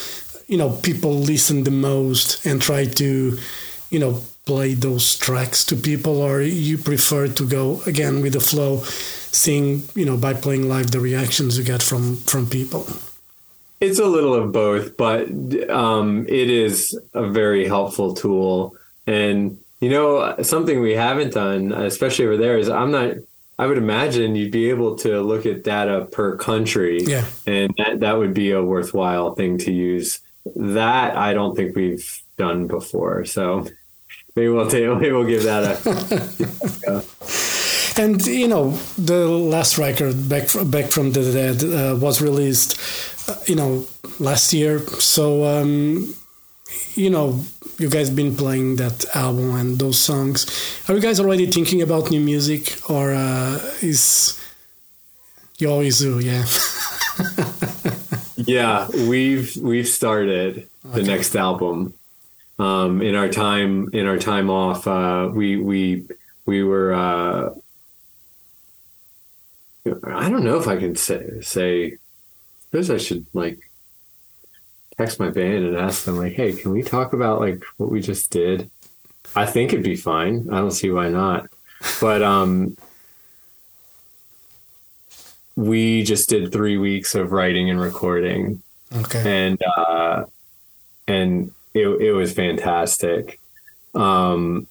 you 0.46 0.56
know 0.56 0.70
people 0.82 1.14
listen 1.18 1.64
the 1.64 1.72
most 1.72 2.46
and 2.46 2.62
try 2.62 2.84
to 2.84 3.38
you 3.90 3.98
know 3.98 4.20
play 4.46 4.74
those 4.74 5.16
tracks 5.16 5.64
to 5.64 5.74
people 5.76 6.20
or 6.20 6.42
you 6.42 6.76
prefer 6.78 7.28
to 7.28 7.48
go 7.48 7.80
again 7.86 8.20
with 8.20 8.32
the 8.34 8.40
flow 8.40 8.82
seeing 9.32 9.82
you 9.94 10.04
know 10.04 10.16
by 10.16 10.34
playing 10.34 10.68
live 10.68 10.90
the 10.90 11.00
reactions 11.00 11.56
you 11.58 11.64
get 11.64 11.82
from 11.82 12.16
from 12.16 12.46
people 12.46 12.86
It's 13.80 13.98
a 13.98 14.06
little 14.06 14.34
of 14.34 14.52
both, 14.52 14.96
but 14.96 15.28
um, 15.68 16.24
it 16.28 16.48
is 16.48 16.96
a 17.12 17.26
very 17.28 17.66
helpful 17.68 18.14
tool. 18.14 18.76
And 19.06 19.58
you 19.80 19.90
know, 19.90 20.36
something 20.42 20.80
we 20.80 20.94
haven't 20.96 21.34
done, 21.34 21.72
especially 21.72 22.24
over 22.26 22.38
there, 22.38 22.56
is 22.56 22.68
I'm 22.70 22.90
not. 22.92 23.16
I 23.58 23.66
would 23.66 23.76
imagine 23.76 24.36
you'd 24.36 24.52
be 24.52 24.70
able 24.70 24.96
to 25.04 25.20
look 25.20 25.44
at 25.44 25.64
data 25.64 26.06
per 26.16 26.36
country, 26.38 27.02
Yeah. 27.04 27.26
and 27.46 27.74
that 27.76 28.00
that 28.00 28.16
would 28.16 28.32
be 28.32 28.52
a 28.52 28.62
worthwhile 28.62 29.34
thing 29.34 29.58
to 29.66 29.70
use. 29.72 30.20
That 30.56 31.16
I 31.16 31.34
don't 31.34 31.54
think 31.56 31.76
we've 31.76 32.08
done 32.38 32.66
before, 32.66 33.26
so 33.26 33.66
maybe 34.36 34.48
we'll 34.48 34.68
take, 34.68 34.86
maybe 34.88 35.12
we'll 35.12 35.24
give 35.24 35.42
that 35.44 35.64
a. 35.86 37.04
And 37.96 38.26
you 38.26 38.48
know, 38.48 38.70
the 38.98 39.28
last 39.28 39.78
record 39.78 40.28
back 40.28 40.48
from, 40.48 40.68
back 40.68 40.86
from 40.90 41.12
the 41.12 41.22
dead 41.32 41.62
uh, 41.62 41.94
was 41.96 42.20
released, 42.20 42.76
uh, 43.30 43.36
you 43.46 43.54
know, 43.54 43.86
last 44.18 44.52
year. 44.52 44.80
So 44.98 45.44
um, 45.44 46.12
you 46.96 47.08
know, 47.10 47.38
you 47.78 47.88
guys 47.88 48.10
been 48.10 48.34
playing 48.34 48.76
that 48.76 49.04
album 49.14 49.54
and 49.54 49.78
those 49.78 49.96
songs. 49.98 50.44
Are 50.88 50.94
you 50.96 51.00
guys 51.00 51.20
already 51.20 51.46
thinking 51.46 51.82
about 51.82 52.10
new 52.10 52.20
music, 52.20 52.78
or 52.90 53.14
uh, 53.14 53.60
is 53.80 54.40
you 55.58 55.70
always 55.70 56.00
do? 56.00 56.18
Yeah. 56.18 56.44
Yeah, 58.36 58.88
we've 59.08 59.56
we've 59.56 59.88
started 59.88 60.68
the 60.82 61.00
Okay. 61.00 61.06
next 61.06 61.34
album. 61.36 61.94
Um, 62.58 63.02
in 63.02 63.14
our 63.16 63.28
time 63.28 63.90
in 63.92 64.06
our 64.06 64.18
time 64.18 64.48
off, 64.50 64.86
uh, 64.86 65.28
we 65.32 65.56
we 65.56 66.04
we 66.46 66.62
were. 66.62 66.92
Uh, 66.94 67.50
I 70.06 70.30
don't 70.30 70.44
know 70.44 70.58
if 70.58 70.66
I 70.68 70.76
can 70.76 70.96
say 70.96 71.40
say. 71.40 71.86
I 71.86 71.96
suppose 72.70 72.90
I 72.90 72.98
should 72.98 73.26
like 73.34 73.70
text 74.98 75.20
my 75.20 75.30
band 75.30 75.64
and 75.64 75.76
ask 75.76 76.04
them 76.04 76.16
like, 76.16 76.32
"Hey, 76.34 76.52
can 76.52 76.70
we 76.72 76.82
talk 76.82 77.12
about 77.12 77.40
like 77.40 77.62
what 77.76 77.90
we 77.90 78.00
just 78.00 78.30
did?" 78.30 78.70
I 79.36 79.46
think 79.46 79.72
it'd 79.72 79.84
be 79.84 79.96
fine. 79.96 80.48
I 80.50 80.58
don't 80.58 80.70
see 80.70 80.90
why 80.90 81.08
not. 81.08 81.48
But 82.00 82.22
um, 82.22 82.76
we 85.56 86.02
just 86.02 86.28
did 86.28 86.52
three 86.52 86.76
weeks 86.78 87.14
of 87.14 87.32
writing 87.32 87.70
and 87.70 87.80
recording 87.80 88.62
Okay. 88.94 89.46
and 89.48 89.62
uh, 89.76 90.24
and 91.06 91.52
it 91.74 91.88
it 92.00 92.12
was 92.12 92.32
fantastic. 92.32 93.40
Um, 93.94 94.66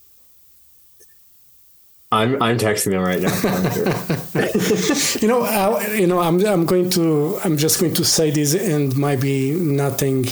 I'm 2.12 2.42
I'm 2.42 2.58
texting 2.58 2.92
them 2.92 3.04
right 3.04 3.22
now. 3.22 3.34
You 5.22 5.28
know, 5.28 5.44
I, 5.44 5.96
you 5.96 6.08
know, 6.08 6.20
I'm 6.20 6.46
I'm 6.46 6.66
going 6.66 6.90
to 6.92 7.40
I'm 7.44 7.58
just 7.58 7.80
going 7.80 7.94
to 7.96 8.06
say 8.06 8.30
this 8.30 8.54
and 8.54 8.96
might 8.98 9.22
be 9.22 9.52
nothing. 9.52 10.26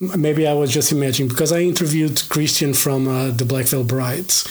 Maybe 0.00 0.46
I 0.46 0.54
was 0.54 0.72
just 0.72 0.90
imagining 0.90 1.28
because 1.28 1.52
I 1.52 1.60
interviewed 1.60 2.22
Christian 2.28 2.74
from 2.74 3.06
uh, 3.06 3.30
the 3.30 3.44
Black 3.44 3.66
Veil 3.66 3.84
Brides, 3.84 4.48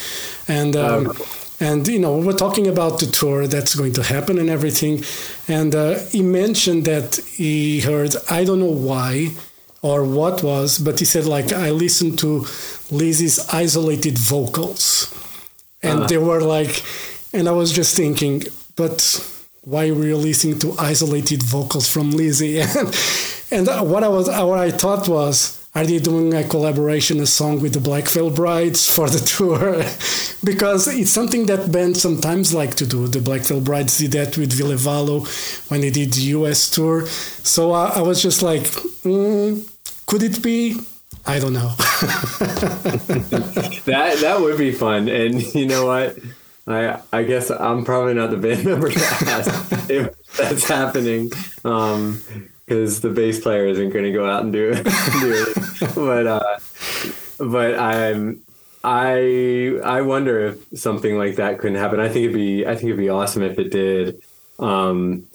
and 0.48 0.74
um, 0.76 1.12
and 1.60 1.86
you 1.86 1.98
know 1.98 2.16
we 2.16 2.26
we're 2.26 2.32
talking 2.46 2.66
about 2.66 3.00
the 3.00 3.06
tour 3.06 3.46
that's 3.46 3.74
going 3.74 3.92
to 3.94 4.02
happen 4.02 4.38
and 4.38 4.48
everything, 4.48 5.04
and 5.48 5.74
uh, 5.74 5.98
he 6.10 6.22
mentioned 6.22 6.84
that 6.86 7.16
he 7.36 7.80
heard 7.80 8.14
I 8.30 8.44
don't 8.44 8.60
know 8.60 8.76
why 8.90 9.32
or 9.82 10.04
what 10.04 10.42
was, 10.42 10.78
but 10.78 10.98
he 10.98 11.04
said 11.04 11.26
like 11.26 11.52
I 11.52 11.70
listened 11.70 12.18
to 12.20 12.46
Lizzie's 12.90 13.48
isolated 13.48 14.18
vocals. 14.18 15.12
And 15.84 16.08
they 16.08 16.18
were 16.18 16.40
like 16.40 16.82
and 17.32 17.48
i 17.48 17.52
was 17.52 17.72
just 17.72 17.96
thinking 17.96 18.42
but 18.76 19.00
why 19.62 19.90
were 19.90 20.06
you 20.06 20.16
listening 20.16 20.58
to 20.58 20.74
isolated 20.78 21.42
vocals 21.42 21.90
from 21.90 22.10
lizzie? 22.10 22.62
And, 23.52 23.68
and 23.68 23.90
what 23.90 24.02
i 24.02 24.08
was 24.08 24.28
what 24.28 24.58
i 24.58 24.70
thought 24.70 25.08
was 25.08 25.58
are 25.74 25.86
they 25.86 25.98
doing 25.98 26.34
a 26.34 26.44
collaboration 26.44 27.18
a 27.20 27.26
song 27.26 27.62
with 27.62 27.72
the 27.72 27.80
black 27.80 28.06
veil 28.08 28.30
brides 28.30 28.94
for 28.94 29.08
the 29.08 29.18
tour? 29.36 29.82
Because 30.44 30.86
it's 30.86 31.10
something 31.10 31.46
that 31.46 31.72
bands 31.72 32.02
sometimes 32.02 32.52
like 32.52 32.74
to 32.74 32.86
do. 32.86 33.08
The 33.08 33.22
black 33.22 33.40
veil 33.40 33.62
brides 33.62 33.96
did 33.96 34.12
that 34.12 34.36
with 34.36 34.52
Ville 34.52 34.76
Valo 34.76 35.24
when 35.70 35.80
they 35.80 35.88
did 35.88 36.12
the 36.12 36.24
us 36.32 36.70
tour. 36.70 37.06
So 37.06 37.72
i, 37.72 37.86
I 37.86 38.02
was 38.02 38.20
just 38.20 38.42
like 38.42 38.64
mm, 39.04 39.66
could 40.06 40.22
it 40.22 40.42
be 40.42 40.78
i 41.26 41.38
don't 41.38 41.52
know 41.52 41.74
that 43.84 44.18
that 44.20 44.40
would 44.40 44.58
be 44.58 44.72
fun. 44.72 45.08
And 45.08 45.42
you 45.54 45.66
know 45.66 45.86
what? 45.86 46.18
I 46.66 47.00
I 47.12 47.22
guess 47.22 47.50
I'm 47.50 47.84
probably 47.84 48.14
not 48.14 48.30
the 48.30 48.36
band 48.36 48.64
member 48.70 48.90
to 48.90 48.98
ask 48.98 49.90
if 49.90 50.14
that's 50.36 50.66
happening. 50.66 51.30
Um, 51.64 52.22
because 52.64 53.00
the 53.00 53.10
bass 53.10 53.40
player 53.40 53.66
isn't 53.66 53.90
going 53.90 54.04
to 54.04 54.12
go 54.12 54.28
out 54.28 54.42
and 54.44 54.52
do 54.52 54.70
it. 54.70 54.84
do 55.20 55.44
it. 55.46 55.94
But 55.94 56.26
uh, 56.26 56.58
but 57.38 57.78
I'm 57.78 58.42
I 58.82 59.78
I 59.84 60.00
wonder 60.02 60.46
if 60.48 60.78
something 60.78 61.16
like 61.16 61.36
that 61.36 61.58
couldn't 61.58 61.76
happen. 61.78 62.00
I 62.00 62.08
think 62.08 62.24
it'd 62.24 62.34
be 62.34 62.66
I 62.66 62.74
think 62.74 62.84
it'd 62.84 62.96
be 62.96 63.10
awesome 63.10 63.42
if 63.42 63.58
it 63.58 63.70
did. 63.70 64.22
Um, 64.58 65.26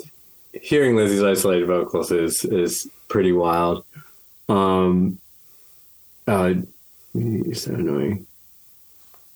hearing 0.54 0.96
Lizzie's 0.96 1.24
isolated 1.24 1.68
vocals 1.68 2.12
is 2.12 2.44
is 2.44 2.90
pretty 3.08 3.32
wild. 3.32 3.86
Um, 4.50 5.20
uh, 6.28 6.54
you're 7.14 7.56
so 7.56 7.74
annoying. 7.74 8.28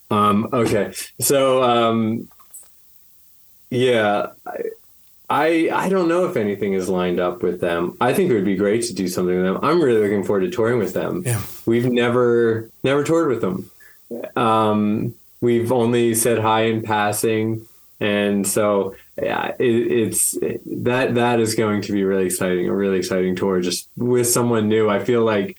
Um, 0.09 0.49
okay, 0.51 0.93
so 1.19 1.63
um, 1.63 2.27
yeah, 3.69 4.27
I, 4.45 4.57
I 5.29 5.69
I 5.73 5.89
don't 5.89 6.09
know 6.09 6.25
if 6.25 6.35
anything 6.35 6.73
is 6.73 6.89
lined 6.89 7.19
up 7.19 7.41
with 7.41 7.61
them. 7.61 7.95
I 8.01 8.13
think 8.13 8.29
it 8.29 8.33
would 8.33 8.45
be 8.45 8.57
great 8.57 8.83
to 8.83 8.93
do 8.93 9.07
something 9.07 9.35
with 9.35 9.45
them. 9.45 9.59
I'm 9.63 9.81
really 9.81 10.01
looking 10.01 10.23
forward 10.23 10.41
to 10.41 10.51
touring 10.51 10.79
with 10.79 10.93
them. 10.93 11.23
Yeah. 11.25 11.41
We've 11.65 11.89
never 11.89 12.69
never 12.83 13.03
toured 13.03 13.29
with 13.29 13.41
them. 13.41 13.71
Um, 14.35 15.15
we've 15.39 15.71
only 15.71 16.13
said 16.15 16.39
hi 16.39 16.63
in 16.63 16.81
passing, 16.81 17.65
and 18.01 18.45
so 18.45 18.95
yeah, 19.17 19.53
it, 19.59 19.65
it's 19.65 20.37
that 20.65 21.15
that 21.15 21.39
is 21.39 21.55
going 21.55 21.81
to 21.83 21.91
be 21.91 22.03
really 22.03 22.25
exciting. 22.25 22.67
A 22.67 22.73
really 22.73 22.97
exciting 22.99 23.35
tour, 23.35 23.59
just 23.61 23.89
with 23.97 24.27
someone 24.27 24.69
new. 24.69 24.89
I 24.89 25.03
feel 25.03 25.23
like 25.23 25.57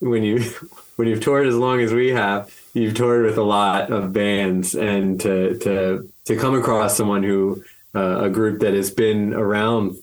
when 0.00 0.22
you 0.22 0.40
when 0.96 1.08
you've 1.08 1.22
toured 1.22 1.46
as 1.46 1.56
long 1.56 1.80
as 1.80 1.92
we 1.92 2.08
have, 2.08 2.54
you've 2.74 2.94
toured 2.94 3.24
with 3.24 3.38
a 3.38 3.42
lot 3.42 3.90
of 3.90 4.12
bands, 4.12 4.74
and 4.74 5.20
to 5.20 5.58
to 5.58 6.12
to 6.26 6.36
come 6.36 6.54
across 6.54 6.96
someone 6.96 7.22
who 7.22 7.64
uh, 7.94 8.24
a 8.24 8.30
group 8.30 8.60
that 8.60 8.74
has 8.74 8.90
been 8.90 9.32
around. 9.32 9.96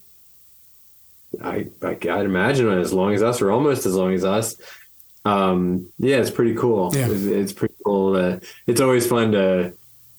I, 1.41 1.67
I 1.83 1.89
I'd 1.89 2.03
imagine 2.03 2.67
as 2.69 2.93
long 2.93 3.13
as 3.13 3.21
us, 3.21 3.41
or 3.41 3.51
almost 3.51 3.85
as 3.85 3.93
long 3.93 4.13
as 4.13 4.25
us. 4.25 4.55
Um, 5.23 5.91
yeah, 5.99 6.17
it's 6.17 6.31
pretty 6.31 6.55
cool. 6.55 6.95
Yeah. 6.95 7.09
It's, 7.09 7.23
it's 7.23 7.53
pretty 7.53 7.75
cool. 7.85 8.15
Uh, 8.15 8.39
it's 8.65 8.81
always 8.81 9.05
fun 9.05 9.33
to 9.33 9.73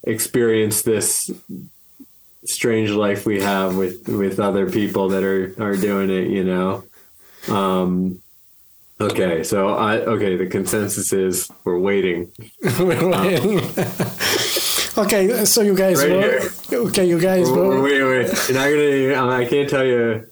experience 0.04 0.82
this 0.82 1.30
strange 2.48 2.90
life 2.90 3.26
we 3.26 3.40
have 3.40 3.76
with 3.76 4.08
with 4.08 4.40
other 4.40 4.70
people 4.70 5.10
that 5.10 5.22
are 5.22 5.54
are 5.62 5.76
doing 5.76 6.10
it. 6.10 6.28
You 6.28 6.44
know. 6.44 6.84
Um, 7.48 8.20
okay, 9.00 9.44
so 9.44 9.74
I 9.74 9.98
okay. 9.98 10.36
The 10.36 10.46
consensus 10.46 11.12
is 11.12 11.50
we're 11.64 11.78
waiting. 11.78 12.32
We're 12.78 13.08
waiting. 13.08 13.60
Okay, 14.98 15.44
so 15.44 15.62
you 15.62 15.76
guys 15.76 16.02
Right 16.04 16.10
were 16.10 16.88
okay. 16.88 17.04
You 17.04 17.20
guys 17.20 17.48
were 17.48 17.80
Wait, 17.80 18.02
wait, 18.02 18.48
you're 18.48 19.14
not 19.14 19.24
gonna. 19.24 19.36
I 19.36 19.44
can't 19.44 19.70
tell 19.70 19.84
you 19.84 20.26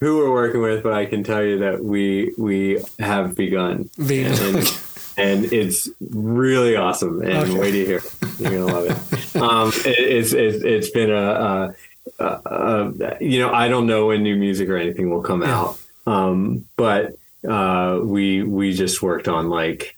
who 0.00 0.18
we're 0.18 0.30
working 0.30 0.60
with, 0.60 0.82
but 0.82 0.92
I 0.92 1.06
can 1.06 1.24
tell 1.24 1.42
you 1.42 1.60
that 1.60 1.82
we 1.82 2.34
we 2.36 2.82
have 2.98 3.34
begun, 3.34 3.88
Begun, 3.96 4.64
and, 5.22 5.52
it's 5.52 5.88
really 6.10 6.76
awesome. 6.76 7.22
And 7.22 7.50
Okay. 7.50 7.58
wait 7.58 7.70
to 7.72 7.84
hear, 7.84 8.02
you're 8.38 8.50
gonna 8.60 8.72
love 8.72 8.86
it. 8.86 9.36
Um, 9.40 9.68
it 9.84 9.98
it's 9.98 10.32
it's 10.32 10.62
it's 10.64 10.90
been 10.90 11.10
a, 11.10 11.74
a, 12.18 12.24
a, 12.24 13.16
you 13.20 13.38
know 13.40 13.52
I 13.52 13.68
don't 13.68 13.86
know 13.86 14.06
when 14.06 14.22
new 14.22 14.36
music 14.36 14.68
or 14.68 14.76
anything 14.76 15.10
will 15.10 15.22
come 15.22 15.42
Yeah. 15.42 15.58
out, 15.60 15.78
um, 16.06 16.66
but 16.76 17.16
uh, 17.48 18.00
we 18.02 18.42
we 18.42 18.74
just 18.74 19.02
worked 19.02 19.28
on 19.28 19.48
like 19.48 19.96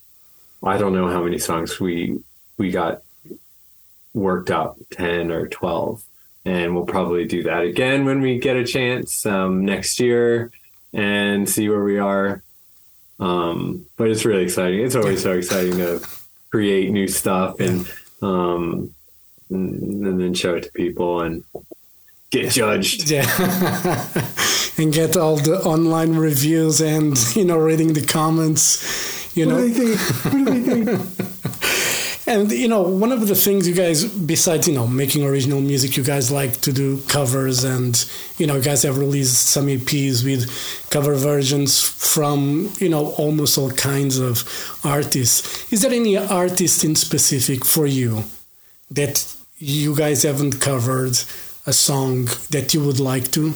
I 0.63 0.79
don't 0.79 0.95
know 0.95 1.09
how 1.09 1.23
many 1.23 1.39
songs 1.39 1.79
we 1.81 2.19
we 2.59 2.71
got 2.71 3.03
worked 4.15 4.51
up 4.51 4.77
10 4.93 5.33
or 5.33 5.49
12 5.49 6.01
and 6.45 6.73
we'll 6.75 6.87
probably 6.87 7.27
do 7.27 7.43
that 7.43 7.63
again 7.65 8.05
when 8.05 8.21
we 8.21 8.39
get 8.39 8.55
a 8.57 8.65
chance 8.65 9.27
um, 9.27 9.65
next 9.65 9.99
year 9.99 10.53
and 10.93 11.49
see 11.51 11.69
where 11.69 11.83
we 11.83 11.99
are 11.99 12.44
um, 13.21 13.87
but 13.97 14.11
it's 14.11 14.25
really 14.25 14.43
exciting. 14.43 14.81
It's 14.81 14.97
always 14.97 15.23
so 15.23 15.33
exciting 15.33 15.79
to 15.79 16.07
create 16.51 16.91
new 16.91 17.09
stuff 17.09 17.61
and 17.61 17.91
um, 18.23 18.95
and, 19.51 20.07
and 20.07 20.21
then 20.21 20.35
show 20.35 20.55
it 20.55 20.65
to 20.65 20.73
people 20.73 21.21
and 21.21 21.45
get 22.31 22.51
judged. 22.51 23.11
Yeah, 23.11 23.27
and 24.79 24.93
get 24.93 25.17
all 25.17 25.37
the 25.37 25.61
online 25.65 26.17
reviews 26.17 26.81
and 26.81 27.17
you 27.37 27.45
know 27.45 27.57
reading 27.57 27.93
the 27.93 28.05
comments. 28.05 29.37
You 29.37 29.47
know, 29.47 29.57
what 29.57 29.75
do 29.75 29.75
they 29.75 29.97
think? 29.97 30.25
What 30.25 30.33
do 30.33 30.45
they 30.45 30.85
think 30.85 31.35
And 32.27 32.51
you 32.51 32.69
know, 32.69 32.81
one 32.81 33.13
of 33.13 33.29
the 33.29 33.35
things 33.35 33.69
you 33.69 33.75
guys, 33.75 34.05
besides 34.05 34.67
you 34.67 34.75
know 34.75 34.87
making 34.87 35.25
original 35.25 35.61
music, 35.61 35.97
you 35.97 36.03
guys 36.03 36.31
like 36.31 36.61
to 36.63 36.73
do 36.73 37.03
covers, 37.03 37.65
and 37.65 38.03
you 38.39 38.47
know, 38.47 38.57
you 38.57 38.63
guys 38.63 38.83
have 38.83 38.97
released 38.97 39.49
some 39.49 39.67
EPs 39.67 40.25
with 40.25 40.49
cover 40.91 41.15
versions 41.15 41.83
from 41.83 42.73
you 42.79 42.89
know 42.89 43.11
almost 43.19 43.59
all 43.59 43.71
kinds 43.71 44.19
of 44.19 44.43
artists. 44.85 45.71
Is 45.71 45.83
there 45.83 45.93
any 45.93 46.17
artist 46.17 46.83
in 46.83 46.97
specific 46.97 47.65
for 47.65 47.87
you 47.87 48.25
that 48.91 49.35
you 49.59 49.95
guys 49.95 50.23
haven't 50.23 50.61
covered 50.61 51.19
a 51.67 51.73
song 51.73 52.27
that 52.51 52.73
you 52.73 52.83
would 52.85 53.01
like 53.01 53.31
to? 53.33 53.53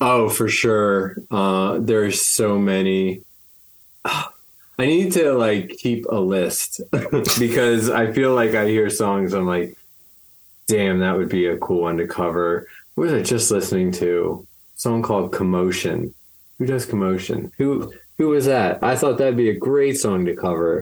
Oh, 0.00 0.28
for 0.28 0.48
sure. 0.48 1.16
Uh, 1.30 1.78
there's 1.80 2.20
so 2.20 2.58
many. 2.58 3.22
I 4.78 4.86
need 4.86 5.12
to 5.12 5.32
like 5.32 5.70
keep 5.70 6.06
a 6.06 6.16
list 6.16 6.80
because 7.38 7.90
I 7.90 8.12
feel 8.12 8.34
like 8.34 8.54
I 8.54 8.66
hear 8.66 8.88
songs. 8.90 9.32
I'm 9.34 9.46
like, 9.46 9.76
damn, 10.66 11.00
that 11.00 11.16
would 11.16 11.28
be 11.28 11.46
a 11.46 11.58
cool 11.58 11.82
one 11.82 11.98
to 11.98 12.06
cover. 12.06 12.66
What 12.94 13.04
was 13.04 13.12
I 13.12 13.22
just 13.22 13.50
listening 13.50 13.92
to? 13.92 14.46
A 14.76 14.78
song 14.78 15.02
called 15.02 15.32
Commotion. 15.32 16.14
Who 16.58 16.66
does 16.66 16.86
Commotion? 16.86 17.52
Who 17.58 17.92
who 18.18 18.28
was 18.28 18.46
that? 18.46 18.82
I 18.82 18.96
thought 18.96 19.18
that'd 19.18 19.36
be 19.36 19.50
a 19.50 19.58
great 19.58 19.98
song 19.98 20.24
to 20.26 20.36
cover. 20.36 20.80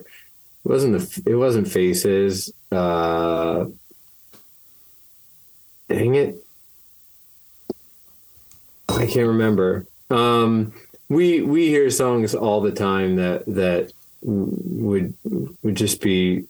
It 0.64 0.68
wasn't 0.68 0.98
the. 0.98 1.31
It 1.31 1.37
wasn't 1.37 1.68
Faces. 1.68 2.53
Uh, 2.70 3.66
dang 5.88 6.14
it. 6.14 6.37
I 8.88 9.07
can't 9.07 9.29
remember. 9.29 9.87
Um, 10.11 10.72
we 11.11 11.42
we 11.42 11.66
hear 11.68 11.90
songs 11.90 12.35
all 12.35 12.62
the 12.62 12.73
time 12.73 13.16
that 13.16 13.44
that 13.46 13.92
would 14.23 15.12
would 15.62 15.75
just 15.75 16.01
be 16.01 16.46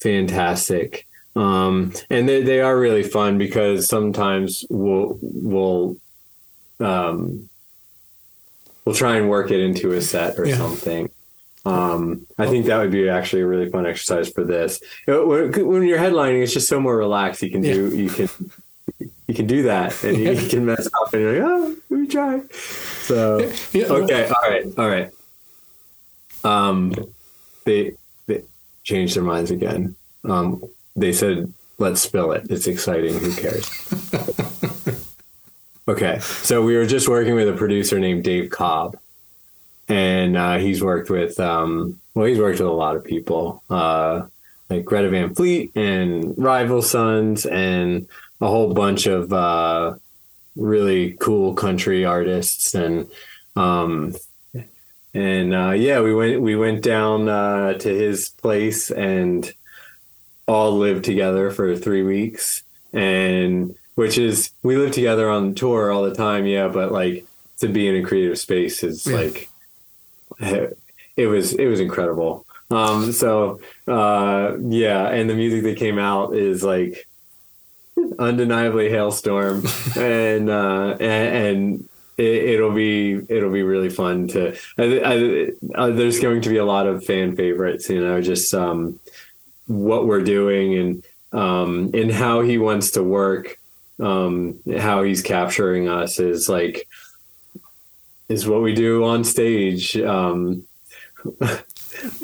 fantastic. 0.00 1.06
Um, 1.36 1.92
and 2.10 2.28
they, 2.28 2.42
they 2.42 2.60
are 2.60 2.76
really 2.76 3.04
fun 3.04 3.38
because 3.38 3.86
sometimes 3.86 4.64
we'll 4.70 5.18
we'll 5.22 5.96
um, 6.80 7.48
we'll 8.84 8.94
try 8.96 9.16
and 9.16 9.28
work 9.28 9.50
it 9.52 9.60
into 9.60 9.92
a 9.92 10.00
set 10.00 10.38
or 10.38 10.46
Yeah. 10.46 10.56
something. 10.56 11.10
Um, 11.66 12.26
I 12.38 12.46
think 12.46 12.64
that 12.66 12.78
would 12.78 12.90
be 12.90 13.10
actually 13.10 13.42
a 13.42 13.46
really 13.46 13.68
fun 13.68 13.84
exercise 13.84 14.30
for 14.30 14.42
this. 14.42 14.80
When, 15.06 15.52
when 15.66 15.82
you're 15.82 15.98
headlining, 15.98 16.42
it's 16.42 16.54
just 16.54 16.68
so 16.68 16.80
more 16.80 16.96
relaxed. 16.96 17.42
You 17.42 17.50
can 17.50 17.60
do 17.60 17.94
you 17.94 18.08
can 18.08 18.28
you 19.26 19.34
can 19.34 19.46
do 19.46 19.64
that 19.64 20.02
and 20.02 20.16
you, 20.16 20.48
can 20.48 20.64
mess 20.64 20.86
up 20.86 21.12
and 21.12 21.22
you're 21.22 21.46
like, 21.46 21.50
oh, 21.50 21.76
let 21.90 22.00
me 22.00 22.06
try. 22.06 22.40
So 23.08 23.38
Yeah, 23.72 23.86
okay, 23.86 24.28
all 24.28 24.50
right, 24.50 24.66
all 24.76 24.88
right. 24.88 25.10
Um, 26.44 26.94
they 27.64 27.94
they 28.26 28.44
changed 28.84 29.16
their 29.16 29.22
minds 29.24 29.50
again. 29.50 29.96
Um, 30.24 30.62
they 30.94 31.14
said, 31.14 31.52
"Let's 31.78 32.02
spill 32.02 32.32
it. 32.32 32.46
It's 32.50 32.66
exciting. 32.66 33.18
Who 33.18 33.32
cares?" 33.34 33.66
okay, 35.88 36.18
so 36.20 36.62
we 36.62 36.76
were 36.76 36.86
just 36.86 37.08
working 37.08 37.34
with 37.34 37.48
a 37.48 37.54
producer 37.54 37.98
named 37.98 38.24
Dave 38.24 38.50
Cobb, 38.50 38.98
and 39.88 40.36
uh, 40.36 40.58
he's 40.58 40.82
worked 40.82 41.08
with 41.08 41.40
um, 41.40 41.98
well, 42.14 42.26
he's 42.26 42.38
worked 42.38 42.60
with 42.60 42.68
a 42.68 42.72
lot 42.72 42.94
of 42.94 43.04
people, 43.04 43.62
uh, 43.70 44.26
like 44.68 44.84
Greta 44.84 45.08
Van 45.08 45.34
Fleet 45.34 45.72
and 45.74 46.34
Rival 46.36 46.82
Sons, 46.82 47.46
and 47.46 48.06
a 48.42 48.48
whole 48.48 48.74
bunch 48.74 49.06
of 49.06 49.32
uh, 49.32 49.94
really 50.58 51.12
cool 51.20 51.54
country 51.54 52.04
artists, 52.04 52.74
and 52.74 53.08
um, 53.56 54.14
and 55.14 55.54
uh, 55.54 55.70
yeah, 55.70 56.00
we 56.00 56.14
went 56.14 56.42
we 56.42 56.56
went 56.56 56.82
down 56.82 57.28
uh, 57.28 57.74
to 57.74 57.88
his 57.88 58.28
place 58.28 58.90
and 58.90 59.52
all 60.46 60.76
lived 60.76 61.04
together 61.04 61.50
for 61.50 61.76
three 61.76 62.02
weeks, 62.02 62.62
and 62.92 63.74
which 63.94 64.18
is 64.18 64.50
we 64.62 64.76
live 64.76 64.92
together 64.92 65.30
on 65.30 65.54
tour 65.54 65.90
all 65.90 66.02
the 66.02 66.14
time, 66.14 66.44
yeah. 66.46 66.68
But 66.68 66.92
like 66.92 67.24
to 67.60 67.68
be 67.68 67.88
in 67.88 67.96
a 67.96 68.06
creative 68.06 68.38
space 68.38 68.82
is 68.82 69.06
Yeah. 69.06 69.16
like 69.16 69.48
it 71.16 71.26
was 71.26 71.52
it 71.54 71.66
was 71.66 71.80
incredible. 71.80 72.44
Um, 72.70 73.12
so 73.12 73.60
uh, 73.86 74.56
yeah, 74.60 75.08
and 75.08 75.28
the 75.28 75.34
music 75.34 75.62
that 75.64 75.78
came 75.78 75.98
out 75.98 76.34
is 76.36 76.62
like 76.62 77.07
undeniably 78.18 78.90
hailstorm, 78.90 79.64
and 79.96 80.50
uh, 80.50 80.96
and, 81.00 81.36
and 81.36 81.88
it, 82.16 82.24
it'll 82.24 82.72
be 82.72 83.20
it'll 83.28 83.52
be 83.52 83.62
really 83.62 83.90
fun 83.90 84.28
to. 84.28 84.56
I, 84.76 85.00
I, 85.00 85.48
uh, 85.74 85.90
there's 85.90 86.20
going 86.20 86.42
to 86.42 86.48
be 86.48 86.58
a 86.58 86.64
lot 86.64 86.86
of 86.86 87.04
fan 87.04 87.36
favorites, 87.36 87.88
you 87.88 88.00
know, 88.00 88.20
just 88.20 88.52
um, 88.54 88.98
what 89.66 90.06
we're 90.06 90.24
doing 90.24 90.74
and 90.74 91.04
um, 91.32 91.90
and 91.94 92.12
how 92.12 92.40
he 92.40 92.58
wants 92.58 92.92
to 92.92 93.02
work, 93.02 93.58
um, 94.00 94.60
how 94.78 95.02
he's 95.02 95.22
capturing 95.22 95.88
us 95.88 96.18
is 96.18 96.48
like 96.48 96.88
is 98.28 98.46
what 98.46 98.62
we 98.62 98.74
do 98.74 99.04
on 99.04 99.24
stage. 99.24 99.96
Um, 99.96 100.64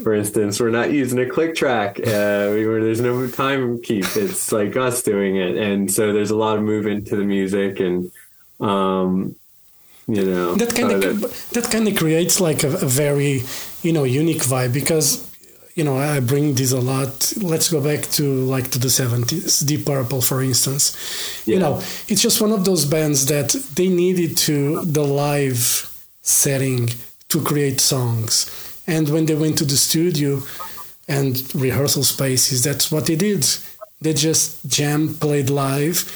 for 0.03 0.15
instance, 0.15 0.61
we're 0.61 0.71
not 0.71 0.93
using 0.93 1.19
a 1.19 1.29
click 1.29 1.55
track 1.55 1.99
uh, 2.01 2.49
where 2.53 2.83
there's 2.83 3.01
no 3.01 3.27
time 3.29 3.81
keep. 3.83 4.05
It's 4.17 4.53
like 4.53 4.77
us 4.77 5.03
doing 5.03 5.37
it, 5.37 5.57
and 5.57 5.91
so 5.91 6.13
there's 6.13 6.31
a 6.31 6.37
lot 6.37 6.57
of 6.59 6.63
movement 6.65 7.07
to 7.09 7.17
the 7.17 7.25
music, 7.25 7.81
and 7.81 8.11
um, 8.61 9.35
you 10.07 10.25
know 10.25 10.55
that 10.57 10.75
kind 10.75 10.93
uh, 10.93 10.97
of 11.09 11.21
that- 11.21 11.31
that 11.55 11.71
kind 11.71 11.89
of 11.89 11.97
creates 11.97 12.41
like 12.41 12.63
a, 12.63 12.69
a 12.69 12.87
very 12.87 13.43
you 13.83 13.93
know 13.93 14.05
unique 14.05 14.43
vibe 14.43 14.73
because 14.73 15.31
you 15.75 15.83
know 15.85 15.97
I 15.99 16.21
bring 16.21 16.55
this 16.55 16.73
a 16.73 16.81
lot. 16.81 17.33
Let's 17.41 17.69
go 17.71 17.81
back 17.81 18.03
to 18.13 18.23
like 18.45 18.71
to 18.73 18.79
the 18.79 18.91
seventies, 18.91 19.61
Deep 19.61 19.85
Purple, 19.87 20.21
for 20.21 20.43
instance. 20.43 20.95
You 21.47 21.59
know, 21.59 21.79
it's 22.09 22.23
just 22.23 22.41
one 22.41 22.53
of 22.53 22.65
those 22.65 22.85
bands 22.85 23.27
that 23.27 23.51
they 23.75 23.89
needed 23.89 24.37
to 24.49 24.85
the 24.85 25.03
live 25.05 25.91
setting 26.23 26.91
to 27.29 27.41
create 27.43 27.81
songs, 27.81 28.47
and 28.87 29.09
when 29.09 29.27
they 29.27 29.35
went 29.35 29.59
to 29.59 29.65
the 29.65 29.77
studio 29.77 30.43
and 31.09 31.55
rehearsal 31.55 32.03
spaces, 32.03 32.63
that's 32.63 32.91
what 32.91 33.07
they 33.07 33.17
did. 33.17 33.47
They 34.01 34.13
just 34.15 34.67
jam, 34.69 35.15
played 35.15 35.51
live, 35.51 36.11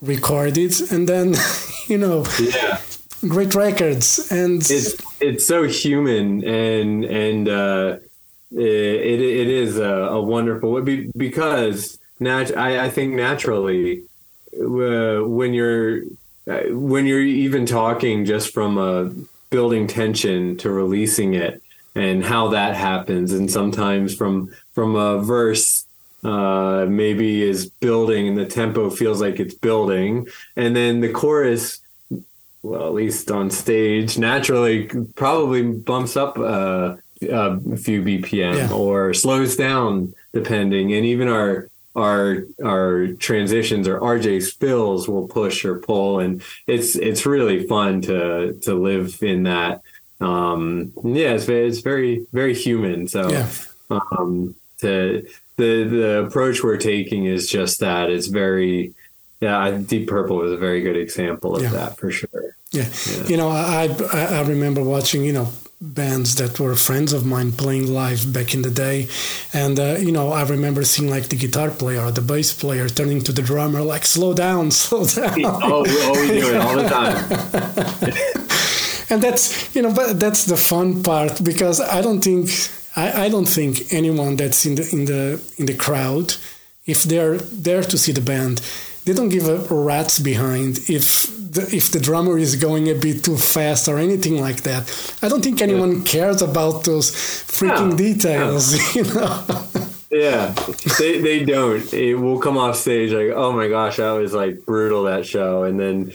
recorded, 0.00 0.72
and 0.90 1.08
then 1.08 1.34
you 1.88 1.98
know 1.98 2.24
yeah. 2.38 2.80
great 3.28 3.54
records 3.54 4.30
and 4.30 4.62
it's 4.70 4.94
it's 5.20 5.46
so 5.46 5.62
human 5.64 6.44
and 6.44 7.04
and 7.04 7.48
uh, 7.48 7.96
it 8.50 9.20
it 9.20 9.48
is 9.48 9.78
a, 9.78 9.92
a 10.18 10.20
wonderful 10.20 10.80
because 11.16 11.98
nat- 12.20 12.56
I, 12.56 12.86
I 12.86 12.90
think 12.90 13.14
naturally 13.14 14.04
uh, 14.60 15.20
when 15.24 15.54
you're 15.54 16.02
uh, 16.48 16.62
when 16.70 17.06
you're 17.06 17.22
even 17.22 17.66
talking 17.66 18.24
just 18.24 18.52
from 18.52 18.78
a 18.78 19.12
building 19.50 19.86
tension 19.86 20.56
to 20.58 20.70
releasing 20.70 21.34
it 21.34 21.62
and 21.94 22.24
how 22.24 22.48
that 22.48 22.74
happens 22.74 23.32
and 23.32 23.50
sometimes 23.50 24.14
from 24.14 24.50
from 24.72 24.94
a 24.96 25.18
verse 25.22 25.84
uh, 26.24 26.86
maybe 26.88 27.42
is 27.42 27.66
building 27.68 28.28
and 28.28 28.38
the 28.38 28.46
tempo 28.46 28.88
feels 28.90 29.20
like 29.20 29.40
it's 29.40 29.54
building 29.54 30.26
and 30.56 30.74
then 30.76 31.00
the 31.00 31.10
chorus 31.12 31.80
well, 32.62 32.86
at 32.86 32.94
least 32.94 33.28
on 33.30 33.50
stage, 33.50 34.18
naturally 34.18 34.88
probably 35.16 35.62
bumps 35.62 36.16
up 36.16 36.38
uh, 36.38 36.94
a 37.28 37.76
few 37.76 38.02
BPM 38.02 38.56
Yeah. 38.56 38.72
or 38.72 39.12
slows 39.14 39.56
down 39.56 40.14
depending. 40.32 40.92
And 40.92 41.04
even 41.04 41.26
our 41.28 41.68
our 41.96 42.44
our 42.64 43.08
transitions 43.18 43.86
or 43.88 43.98
RJ's 44.00 44.52
fills 44.52 45.08
will 45.08 45.26
push 45.28 45.64
or 45.64 45.80
pull, 45.80 46.20
and 46.20 46.40
it's 46.68 46.94
it's 46.94 47.26
really 47.26 47.66
fun 47.66 48.00
to 48.02 48.54
to 48.62 48.74
live 48.74 49.20
in 49.22 49.42
that. 49.42 49.82
Um, 50.22 50.92
yeah, 51.04 51.32
it's, 51.34 51.48
it's 51.48 51.80
very 51.80 52.26
very 52.32 52.54
human. 52.54 53.08
So 53.08 53.30
Yeah. 53.30 53.48
um, 53.90 54.54
to 54.78 55.26
the 55.56 55.84
the 55.84 56.24
approach 56.26 56.62
we're 56.62 56.76
taking 56.78 57.26
is 57.26 57.48
just 57.48 57.80
that. 57.80 58.10
It's 58.10 58.28
very 58.28 58.94
yeah. 59.40 59.70
Deep 59.84 60.08
Purple 60.08 60.42
is 60.42 60.52
a 60.52 60.56
very 60.56 60.80
good 60.82 60.96
example 60.96 61.56
of 61.56 61.62
Yeah. 61.62 61.70
that 61.70 61.98
for 61.98 62.10
sure. 62.10 62.54
Yeah. 62.70 62.88
You 63.26 63.36
know, 63.36 63.48
I, 63.50 63.88
I 64.14 64.42
remember 64.48 64.82
watching, 64.82 65.24
you 65.24 65.32
know, 65.34 65.48
bands 65.78 66.36
that 66.36 66.58
were 66.58 66.74
friends 66.74 67.12
of 67.12 67.26
mine 67.26 67.52
playing 67.52 67.92
live 67.92 68.32
back 68.32 68.54
in 68.54 68.62
the 68.62 68.70
day. 68.70 69.08
And, 69.52 69.78
uh, 69.78 69.96
you 69.98 70.10
know, 70.12 70.32
I 70.32 70.42
remember 70.44 70.82
seeing 70.84 71.10
like 71.10 71.28
the 71.28 71.36
guitar 71.36 71.70
player 71.70 72.00
or 72.00 72.12
the 72.12 72.22
bass 72.22 72.50
player 72.54 72.88
turning 72.88 73.20
to 73.24 73.32
the 73.32 73.42
drummer, 73.42 73.82
like, 73.82 74.06
slow 74.06 74.32
down, 74.32 74.70
slow 74.84 75.04
down. 75.04 75.44
Oh, 75.44 75.84
oh, 75.86 76.20
we 76.22 76.28
do 76.40 76.48
it 76.54 76.56
all 76.56 76.76
the 76.76 76.88
time. 76.88 78.12
and 79.12 79.22
that's, 79.22 79.74
you 79.76 79.82
know, 79.82 79.92
but 79.92 80.18
that's 80.18 80.46
the 80.46 80.56
fun 80.56 81.02
part 81.02 81.44
because 81.44 81.80
I 81.80 82.00
don't 82.00 82.22
think, 82.24 82.48
I, 82.96 83.26
I 83.26 83.28
don't 83.28 83.46
think 83.46 83.92
anyone 83.92 84.36
that's 84.36 84.64
in 84.64 84.76
the, 84.76 84.88
in 84.90 85.04
the, 85.04 85.54
in 85.58 85.66
the 85.66 85.74
crowd, 85.74 86.34
if 86.86 87.04
they're 87.04 87.36
there 87.36 87.82
to 87.82 87.98
see 87.98 88.12
the 88.12 88.22
band, 88.22 88.62
they 89.04 89.12
don't 89.12 89.28
give 89.28 89.46
a 89.48 89.58
rat's 89.74 90.18
behind 90.18 90.78
if 90.88 91.26
the, 91.52 91.68
if 91.76 91.90
the 91.92 92.00
drummer 92.00 92.38
is 92.38 92.56
going 92.56 92.88
a 92.88 92.94
bit 92.94 93.22
too 93.22 93.36
fast 93.36 93.86
or 93.86 93.98
anything 93.98 94.40
like 94.40 94.62
that. 94.62 95.18
I 95.20 95.28
don't 95.28 95.44
think 95.44 95.60
anyone 95.60 96.04
cares 96.04 96.40
about 96.40 96.84
those 96.84 97.10
freaking 97.10 97.90
No, 97.90 97.96
details, 97.96 98.94
you 98.96 99.04
know. 99.04 99.44
Yeah, 100.10 100.54
they 100.98 101.20
they 101.20 101.44
don't. 101.44 101.92
It 101.92 102.14
will 102.14 102.38
come 102.38 102.58
off 102.58 102.76
stage 102.76 103.12
like, 103.12 103.32
oh 103.34 103.52
my 103.52 103.68
gosh, 103.68 103.96
that 103.96 104.12
was 104.12 104.34
like 104.34 104.64
brutal 104.66 105.04
that 105.04 105.24
show, 105.26 105.64
and 105.64 105.80
then 105.80 106.12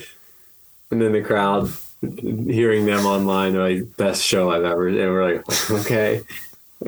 and 0.91 1.01
then 1.01 1.13
the 1.13 1.23
crowd 1.23 1.69
hearing 2.01 2.85
them 2.85 3.05
online, 3.05 3.55
like 3.55 3.97
best 3.97 4.23
show 4.23 4.51
I've 4.51 4.63
ever. 4.63 4.87
And 4.87 4.97
we're 4.97 5.35
like, 5.35 5.71
okay. 5.71 6.21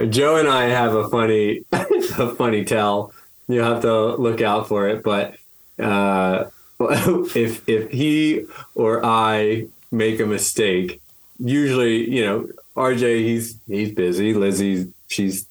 Joe 0.09 0.35
and 0.35 0.47
I 0.47 0.65
have 0.65 0.93
a 0.93 1.09
funny 1.09 1.63
a 1.71 2.35
funny 2.35 2.63
tell. 2.63 3.13
You 3.47 3.61
have 3.61 3.81
to 3.81 4.15
look 4.15 4.41
out 4.41 4.67
for 4.67 4.87
it, 4.87 5.03
but 5.03 5.35
uh, 5.79 6.45
if 6.79 7.67
if 7.67 7.89
he 7.89 8.45
or 8.75 9.03
I 9.03 9.67
make 9.91 10.19
a 10.19 10.25
mistake, 10.25 11.01
usually 11.39 12.09
you 12.09 12.23
know 12.23 12.49
RJ 12.75 13.19
he's 13.23 13.57
he's 13.67 13.91
busy. 13.91 14.33
Lizzie 14.33 14.93
she's 15.07 15.47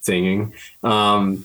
singing. 0.00 0.52
Um, 0.82 1.44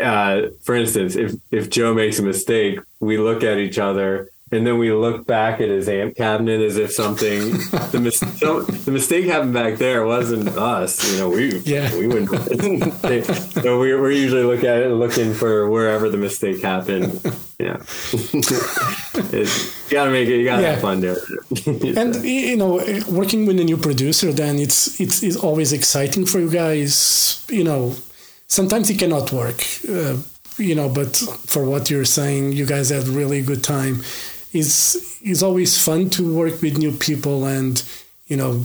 uh, 0.00 0.48
for 0.62 0.74
instance, 0.74 1.14
if 1.14 1.34
if 1.50 1.68
Joe 1.68 1.92
makes 1.92 2.18
a 2.18 2.22
mistake, 2.22 2.80
we 3.00 3.18
look 3.18 3.44
at 3.44 3.58
each 3.58 3.78
other 3.78 4.30
and 4.52 4.66
then 4.66 4.76
we 4.78 4.92
look 4.92 5.26
back 5.26 5.60
at 5.60 5.68
his 5.70 5.88
amp 5.88 6.14
cabinet 6.14 6.60
as 6.60 6.76
if 6.76 6.92
something 6.92 7.52
the, 7.92 7.98
mis- 8.00 8.20
the 8.84 8.90
mistake 8.92 9.24
happened 9.26 9.54
back 9.54 9.78
there 9.78 10.02
it 10.02 10.06
wasn't 10.06 10.46
us. 10.56 10.92
You 11.12 11.18
know, 11.18 11.30
we 11.30 11.58
Yeah. 11.60 11.90
we 11.96 12.06
wouldn't. 12.06 12.30
so 13.64 13.80
we 13.80 13.94
we're 13.94 14.10
usually 14.12 14.42
look 14.44 14.62
at 14.64 14.82
it 14.82 14.90
looking 14.90 15.32
for 15.34 15.68
wherever 15.70 16.08
the 16.10 16.18
mistake 16.18 16.62
happened. 16.62 17.20
Yeah, 17.58 17.76
it's, 19.32 19.90
you 19.90 19.96
gotta 19.96 20.10
make 20.10 20.28
it. 20.28 20.38
You 20.38 20.44
gotta 20.44 20.62
Yeah. 20.62 20.72
have 20.72 20.80
fun 20.80 21.02
it. 21.04 21.96
And 21.96 22.14
you 22.24 22.56
know, 22.56 22.80
working 23.08 23.46
with 23.46 23.58
a 23.60 23.64
new 23.64 23.76
producer, 23.76 24.32
then 24.32 24.58
it's 24.58 25.00
it's, 25.00 25.22
it's 25.22 25.36
always 25.36 25.72
exciting 25.72 26.26
for 26.26 26.38
you 26.40 26.50
guys. 26.50 27.44
You 27.48 27.64
know, 27.64 27.94
sometimes 28.48 28.90
it 28.90 28.98
cannot 28.98 29.32
work. 29.32 29.62
Uh, 29.88 30.16
you 30.58 30.74
know, 30.74 30.88
but 30.88 31.16
for 31.46 31.64
what 31.64 31.88
you're 31.90 32.04
saying, 32.04 32.52
you 32.52 32.66
guys 32.66 32.90
had 32.90 33.08
really 33.08 33.42
good 33.42 33.62
time. 33.64 34.02
It's 34.52 35.20
it's 35.22 35.42
always 35.42 35.82
fun 35.82 36.10
to 36.10 36.34
work 36.34 36.60
with 36.60 36.78
new 36.78 36.92
people 36.92 37.46
and 37.46 37.82
you 38.26 38.36
know 38.36 38.64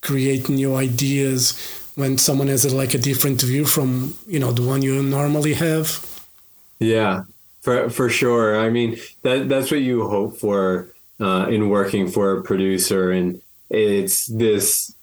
create 0.00 0.48
new 0.48 0.74
ideas 0.74 1.54
when 1.94 2.18
someone 2.18 2.48
has 2.48 2.64
a, 2.64 2.74
like 2.74 2.94
a 2.94 2.98
different 2.98 3.42
view 3.42 3.64
from 3.64 4.14
you 4.26 4.38
know 4.38 4.52
the 4.52 4.62
one 4.62 4.82
you 4.82 5.02
normally 5.02 5.54
have. 5.54 6.04
Yeah, 6.78 7.24
for 7.60 7.90
for 7.90 8.08
sure. 8.08 8.58
I 8.58 8.70
mean, 8.70 8.98
that 9.22 9.48
that's 9.48 9.70
what 9.70 9.80
you 9.80 10.08
hope 10.08 10.38
for 10.38 10.88
uh, 11.20 11.46
in 11.48 11.68
working 11.68 12.08
for 12.08 12.38
a 12.38 12.42
producer, 12.42 13.10
and 13.10 13.40
it's 13.68 14.26
this 14.26 14.94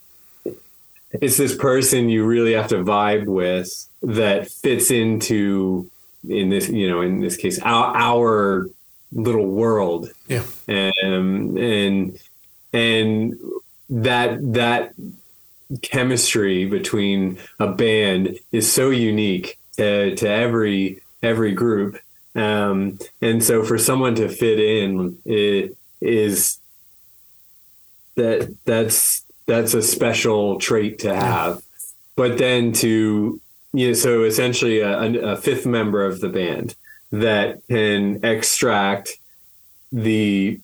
it's 1.11 1.37
this 1.37 1.55
person 1.55 2.09
you 2.09 2.25
really 2.25 2.53
have 2.53 2.67
to 2.67 2.83
vibe 2.83 3.25
with 3.25 3.87
that 4.01 4.49
fits 4.49 4.91
into 4.91 5.89
in 6.27 6.49
this 6.49 6.69
you 6.69 6.89
know 6.89 7.01
in 7.01 7.21
this 7.21 7.37
case 7.37 7.59
our 7.61 7.95
our 7.95 8.69
little 9.11 9.47
world. 9.47 10.11
Yeah, 10.27 10.43
and 10.67 11.57
and 11.57 12.19
and 12.73 13.39
that 13.89 14.53
that 14.53 14.93
chemistry 15.81 16.65
between 16.65 17.37
a 17.59 17.67
band 17.67 18.39
is 18.51 18.71
so 18.71 18.89
unique 18.89 19.57
to, 19.77 20.15
to 20.15 20.29
every 20.29 21.01
every 21.21 21.53
group. 21.53 21.99
Um, 22.35 22.99
and 23.21 23.43
so 23.43 23.63
for 23.63 23.77
someone 23.77 24.15
to 24.15 24.29
fit 24.29 24.59
in 24.59 25.17
it 25.25 25.75
is 25.99 26.59
that 28.15 28.55
that's 28.65 29.25
that's 29.47 29.73
a 29.73 29.81
special 29.81 30.59
trait 30.59 30.99
to 30.99 31.15
have. 31.15 31.61
But 32.15 32.37
then 32.37 32.73
to 32.73 33.41
you 33.73 33.87
know 33.87 33.93
so 33.93 34.23
essentially 34.23 34.79
a, 34.79 35.31
a 35.31 35.37
fifth 35.37 35.65
member 35.65 36.05
of 36.05 36.19
the 36.19 36.29
band 36.29 36.75
that 37.11 37.61
can 37.69 38.23
extract 38.23 39.17
the 39.91 40.59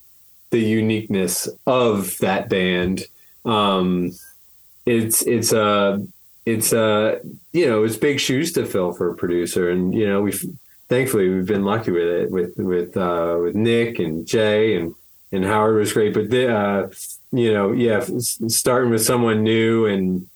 the 0.51 0.59
uniqueness 0.59 1.47
of 1.65 2.17
that 2.19 2.49
band. 2.49 3.03
Um 3.45 4.11
it's 4.85 5.21
it's 5.23 5.53
a 5.53 6.05
it's 6.45 6.73
a 6.73 7.21
you 7.53 7.67
know 7.67 7.83
it's 7.83 7.97
big 7.97 8.19
shoes 8.19 8.51
to 8.53 8.65
fill 8.65 8.93
for 8.93 9.09
a 9.11 9.15
producer. 9.15 9.69
And 9.69 9.93
you 9.93 10.07
know 10.07 10.21
we've 10.21 10.43
thankfully 10.89 11.29
we've 11.29 11.45
been 11.45 11.63
lucky 11.63 11.91
with 11.91 12.07
it 12.07 12.31
with 12.31 12.53
with 12.57 12.95
uh 12.97 13.37
with 13.41 13.55
nick 13.55 13.99
and 13.99 14.27
jay 14.27 14.75
and 14.75 14.93
and 15.31 15.45
howard 15.45 15.77
was 15.77 15.93
great. 15.93 16.13
But 16.13 16.29
the, 16.29 16.55
uh 16.55 16.89
you 17.31 17.53
know 17.53 17.71
yeah 17.71 18.03
starting 18.47 18.91
with 18.91 19.03
someone 19.03 19.43
new 19.43 19.85
and 19.85 20.27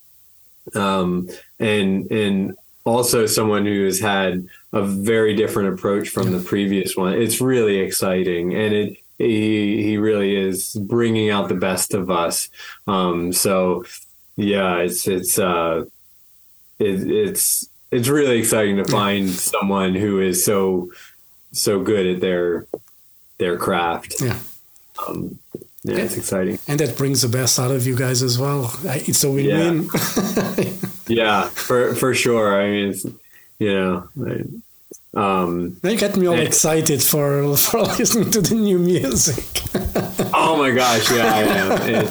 um 0.74 1.30
and 1.60 2.10
and 2.12 2.56
also 2.88 3.26
someone 3.26 3.66
who 3.66 3.86
has 3.86 4.00
had 4.00 4.48
a 4.74 4.82
very 4.82 5.36
different 5.36 5.74
approach 5.74 6.10
from 6.10 6.32
the 6.32 6.40
previous 6.40 6.96
one. 6.96 7.14
It's 7.14 7.42
really 7.42 7.78
exciting 7.80 8.54
and 8.56 8.74
it 8.74 8.98
he 9.18 9.82
he 9.84 9.98
really 9.98 10.36
is 10.36 10.74
bringing 10.76 11.30
out 11.30 11.50
the 11.50 11.56
best 11.56 11.94
of 11.94 12.10
us. 12.10 12.50
Um 12.88 13.34
so 13.34 13.86
yeah 14.36 14.78
it's 14.78 15.08
it's 15.08 15.38
uh 15.40 15.86
it, 16.80 17.12
it's 17.12 17.68
it's 17.92 18.08
really 18.08 18.38
exciting 18.40 18.78
to 18.78 18.86
find 18.86 19.30
someone 19.30 19.96
who 19.96 20.20
is 20.22 20.46
so 20.46 20.92
so 21.52 21.82
good 21.82 22.06
at 22.06 22.22
their 22.22 22.68
their 23.38 23.58
craft. 23.58 24.22
Yeah. 24.22 24.38
um 25.08 25.40
yeah 25.84 25.98
it's 25.98 26.18
exciting. 26.18 26.60
And 26.68 26.80
that 26.80 26.98
brings 26.98 27.22
the 27.22 27.30
best 27.30 27.60
out 27.60 27.72
of 27.72 27.88
you 27.88 27.96
guys 27.96 28.22
as 28.22 28.38
well. 28.38 28.72
It's 28.84 29.24
a 29.24 29.32
win-win. 29.32 29.90
yeah 30.58 30.74
for 31.50 31.96
for 31.96 32.14
sure 32.14 32.62
i 32.62 32.70
mean 32.70 32.90
it's 32.90 33.06
you 33.60 33.74
know 33.74 34.08
I- 34.26 34.46
um 35.14 35.78
They 35.82 35.96
get 35.96 36.16
me 36.18 36.28
all 36.28 36.36
Yeah. 36.38 36.44
excited 36.44 37.02
for 37.02 37.56
for 37.58 37.82
listening 38.00 38.30
to 38.32 38.42
the 38.42 38.54
new 38.56 38.78
music. 38.78 39.46
Oh 40.34 40.54
my 40.58 40.70
gosh, 40.72 41.10
yeah, 41.12 41.34
I 41.34 41.44
am. 41.62 41.72
And, 41.96 42.08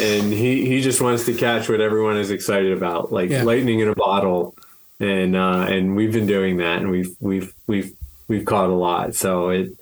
and 0.00 0.32
he 0.32 0.66
he 0.66 0.82
just 0.82 1.00
wants 1.00 1.24
to 1.26 1.34
catch 1.34 1.68
what 1.70 1.80
everyone 1.80 2.16
is 2.18 2.30
excited 2.30 2.72
about, 2.72 3.12
like 3.12 3.30
Yeah. 3.30 3.44
lightning 3.44 3.80
in 3.80 3.88
a 3.88 3.94
bottle. 3.94 4.54
And 5.00 5.34
uh, 5.36 5.64
and 5.74 5.96
we've 5.96 6.12
been 6.12 6.26
doing 6.26 6.58
that, 6.58 6.78
and 6.82 6.90
we've 6.90 7.14
we've 7.20 7.54
we've 7.66 7.90
we've 8.28 8.44
caught 8.44 8.68
a 8.70 8.74
lot. 8.88 9.14
So 9.14 9.48
it, 9.50 9.72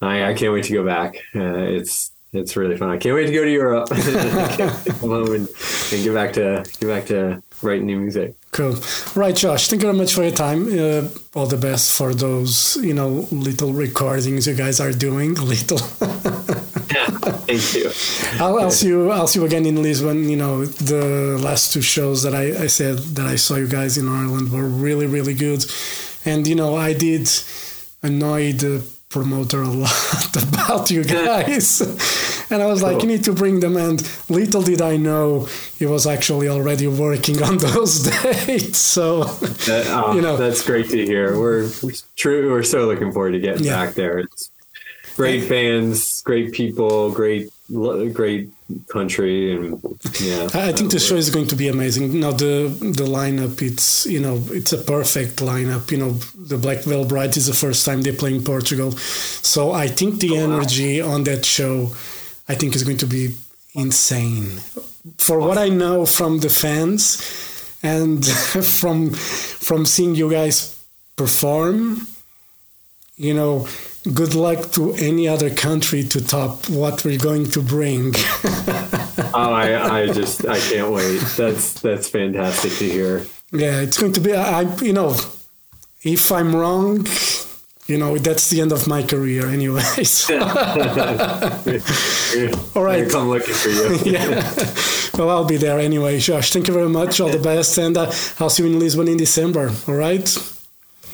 I 0.00 0.14
I 0.30 0.34
can't 0.34 0.52
wait 0.54 0.64
to 0.66 0.72
go 0.72 0.84
back. 0.84 1.16
Uh, 1.34 1.76
it's 1.78 2.10
it's 2.32 2.56
really 2.56 2.76
fun. 2.76 2.90
I 2.90 2.96
can't 2.96 3.14
wait 3.14 3.26
to 3.26 3.32
go 3.32 3.44
to 3.44 3.50
Europe. 3.50 3.88
Come 5.00 5.10
home 5.10 5.34
and, 5.34 5.48
and 5.92 6.04
get 6.04 6.14
back 6.14 6.32
to 6.34 6.64
get 6.80 6.86
back 6.86 7.06
to 7.06 7.42
writing 7.62 7.86
new 7.86 7.98
music. 7.98 8.34
cool. 8.52 8.76
Right, 9.16 9.34
Josh. 9.34 9.68
Thank 9.68 9.82
you 9.82 9.88
very 9.88 9.98
much 9.98 10.14
for 10.14 10.22
your 10.22 10.32
time. 10.32 10.66
Uh, 10.66 11.08
all 11.34 11.46
the 11.46 11.56
best 11.56 11.96
for 11.96 12.14
those 12.14 12.76
you 12.76 12.94
know 12.94 13.26
little 13.32 13.72
recordings 13.72 14.46
you 14.46 14.54
guys 14.54 14.80
are 14.80 14.92
doing. 14.92 15.34
Little. 15.52 15.78
Thank 17.50 17.74
you. 17.74 17.90
I'll, 18.40 18.58
I'll 18.60 18.70
see 18.70 18.88
you. 18.88 19.10
I'll 19.10 19.26
see 19.26 19.40
you 19.40 19.46
again 19.46 19.66
in 19.66 19.82
Lisbon. 19.82 20.28
You 20.28 20.36
know, 20.36 20.64
the 20.64 21.38
last 21.42 21.72
two 21.72 21.82
shows 21.82 22.22
that 22.22 22.34
I, 22.34 22.64
I 22.64 22.66
said 22.68 22.98
that 23.16 23.26
I 23.26 23.36
saw 23.36 23.56
you 23.56 23.66
guys 23.66 23.98
in 23.98 24.08
Ireland 24.08 24.52
were 24.52 24.66
really, 24.66 25.06
really 25.06 25.34
good. 25.34 25.64
And 26.24 26.46
you 26.46 26.54
know, 26.54 26.76
I 26.76 26.92
did 26.92 27.28
annoy 28.02 28.52
the 28.52 28.84
promoter 29.10 29.60
a 29.62 29.68
lot 29.86 30.36
about 30.48 30.90
you 30.90 31.04
guys, 31.04 31.80
and 32.50 32.62
I 32.62 32.66
was 32.66 32.82
like, 32.82 33.02
you 33.02 33.08
need 33.08 33.24
to 33.24 33.32
bring 33.32 33.60
them. 33.60 33.76
And 33.76 34.00
little 34.30 34.62
did 34.62 34.80
I 34.80 34.96
know, 34.96 35.48
he 35.78 35.84
was 35.86 36.06
actually 36.06 36.48
already 36.48 36.86
working 36.86 37.42
on 37.42 37.58
those 37.68 38.04
dates. 38.04 38.78
So, 38.78 39.24
That- 39.24 39.86
oh, 39.88 40.14
You 40.14 40.22
know. 40.22 40.36
that's 40.36 40.64
great 40.64 40.88
to 40.90 41.04
hear. 41.04 41.38
We're, 41.38 41.68
we're 41.82 41.92
true. 42.16 42.50
We're 42.50 42.62
so 42.62 42.86
looking 42.86 43.12
forward 43.12 43.32
to 43.32 43.40
getting 43.40 43.64
Yeah. 43.64 43.84
back 43.84 43.94
there. 43.94 44.18
It's 44.20 44.50
great 45.16 45.44
fans, 45.44 46.22
great 46.22 46.52
people, 46.52 47.10
great, 47.10 47.50
great 47.70 48.50
country, 48.88 49.54
and 49.54 49.80
yeah. 50.20 50.48
I 50.54 50.72
think 50.72 50.90
the 50.90 50.98
show 50.98 51.16
is 51.16 51.30
going 51.30 51.46
to 51.48 51.56
be 51.56 51.68
amazing. 51.68 52.20
Now 52.20 52.32
the 52.32 52.68
the 52.68 53.06
lineup, 53.06 53.62
it's 53.62 54.06
you 54.06 54.20
know 54.20 54.42
it's 54.50 54.72
a 54.72 54.78
perfect 54.78 55.36
lineup. 55.36 55.90
You 55.90 55.98
know 55.98 56.12
the 56.36 56.58
Black 56.58 56.78
Veil 56.84 57.04
Bride 57.04 57.36
is 57.36 57.46
the 57.46 57.54
first 57.54 57.84
time 57.84 58.02
they 58.02 58.12
play 58.12 58.34
in 58.34 58.42
Portugal, 58.42 58.92
so 58.92 59.72
I 59.72 59.88
think 59.88 60.20
the 60.20 60.32
oh, 60.32 60.44
energy 60.44 61.00
on 61.00 61.24
that 61.24 61.44
show, 61.44 61.92
I 62.48 62.54
think 62.54 62.74
is 62.74 62.82
going 62.82 62.98
to 62.98 63.06
be 63.06 63.34
insane. 63.74 64.60
For 65.18 65.38
what 65.38 65.58
I 65.58 65.68
know 65.68 66.06
from 66.06 66.40
the 66.40 66.50
fans, 66.50 67.18
and 67.82 68.24
from 68.80 69.10
from 69.10 69.86
seeing 69.86 70.14
you 70.14 70.30
guys 70.30 70.78
perform, 71.16 72.06
you 73.16 73.34
know. 73.34 73.66
Good 74.14 74.34
luck 74.34 74.70
to 74.72 74.94
any 74.94 75.28
other 75.28 75.50
country 75.50 76.02
to 76.04 76.24
top 76.24 76.70
what 76.70 77.04
we're 77.04 77.18
going 77.18 77.44
to 77.50 77.60
bring. 77.62 78.14
Oh, 79.32 79.52
I, 79.52 80.00
I 80.00 80.06
just, 80.12 80.44
I 80.48 80.58
can't 80.58 80.90
wait. 80.90 81.20
That's 81.36 81.74
that's 81.80 82.08
fantastic 82.08 82.72
to 82.78 82.84
hear. 82.88 83.24
Yeah, 83.52 83.80
it's 83.80 83.96
going 83.96 84.12
to 84.14 84.20
be. 84.20 84.34
I, 84.34 84.62
you 84.82 84.92
know, 84.92 85.14
if 86.02 86.32
I'm 86.32 86.56
wrong, 86.56 87.06
you 87.86 87.96
know, 87.98 88.18
that's 88.18 88.48
the 88.50 88.60
end 88.60 88.72
of 88.72 88.88
my 88.88 89.04
career, 89.04 89.46
anyways. 89.46 90.28
All 92.74 92.82
right. 92.82 93.06
I 93.06 93.08
come 93.08 93.28
looking 93.28 93.54
for 93.54 93.68
you. 93.68 93.98
yeah. 94.04 94.42
Well, 95.16 95.30
I'll 95.30 95.44
be 95.44 95.58
there 95.58 95.78
anyway. 95.78 96.18
Josh, 96.18 96.50
thank 96.50 96.66
you 96.66 96.74
very 96.74 96.88
much. 96.88 97.20
All 97.20 97.28
the 97.28 97.38
best, 97.38 97.78
and 97.78 97.96
uh, 97.96 98.10
I'll 98.40 98.50
see 98.50 98.64
you 98.64 98.70
in 98.70 98.80
Lisbon 98.80 99.06
in 99.06 99.16
December. 99.16 99.70
All 99.86 99.94
right. 99.94 100.26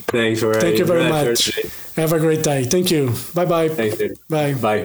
Thanks 0.08 0.40
for 0.40 0.54
Thank 0.54 0.78
you 0.78 0.84
very 0.84 1.08
much. 1.08 1.50
Have 1.96 2.12
a 2.12 2.18
great 2.18 2.42
day. 2.42 2.64
Thank 2.64 2.90
you. 2.90 3.12
Bye 3.34 3.46
bye. 3.46 3.68
Thanks, 3.68 3.96
dude. 3.96 4.18
Bye. 4.28 4.54
Bye. 4.54 4.84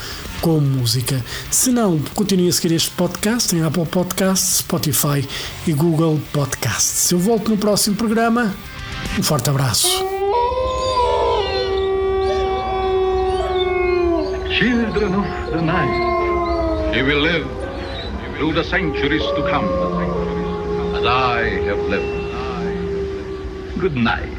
com 0.41 0.61
música. 0.61 1.25
Se 1.51 1.71
não, 1.71 1.99
continuem 2.15 2.49
a 2.49 2.53
seguir 2.53 2.75
este 2.75 2.91
podcast 2.91 3.55
em 3.55 3.63
Apple 3.63 3.87
Podcasts, 3.87 4.59
Spotify 4.59 5.27
e 5.67 5.73
Google 5.73 6.21
Podcasts. 6.33 7.11
Eu 7.11 7.19
volto 7.19 7.51
no 7.51 7.57
próximo 7.57 7.97
programa. 7.97 8.55
Um 9.19 9.23
forte 9.23 9.51
abraço. 9.51 9.89
Children 14.59 15.15
of 15.15 15.51
the 15.53 15.61
night, 15.61 16.97
you 16.97 17.05
will 17.05 17.21
live 17.21 17.47
through 18.37 18.55
the 18.55 18.65
centuries 18.65 19.23
to 19.23 19.43
come, 19.51 19.69
as 20.97 21.05
I 21.05 21.61
have 21.69 21.81
lived. 21.91 22.17
Good 23.79 23.97
night. 23.97 24.36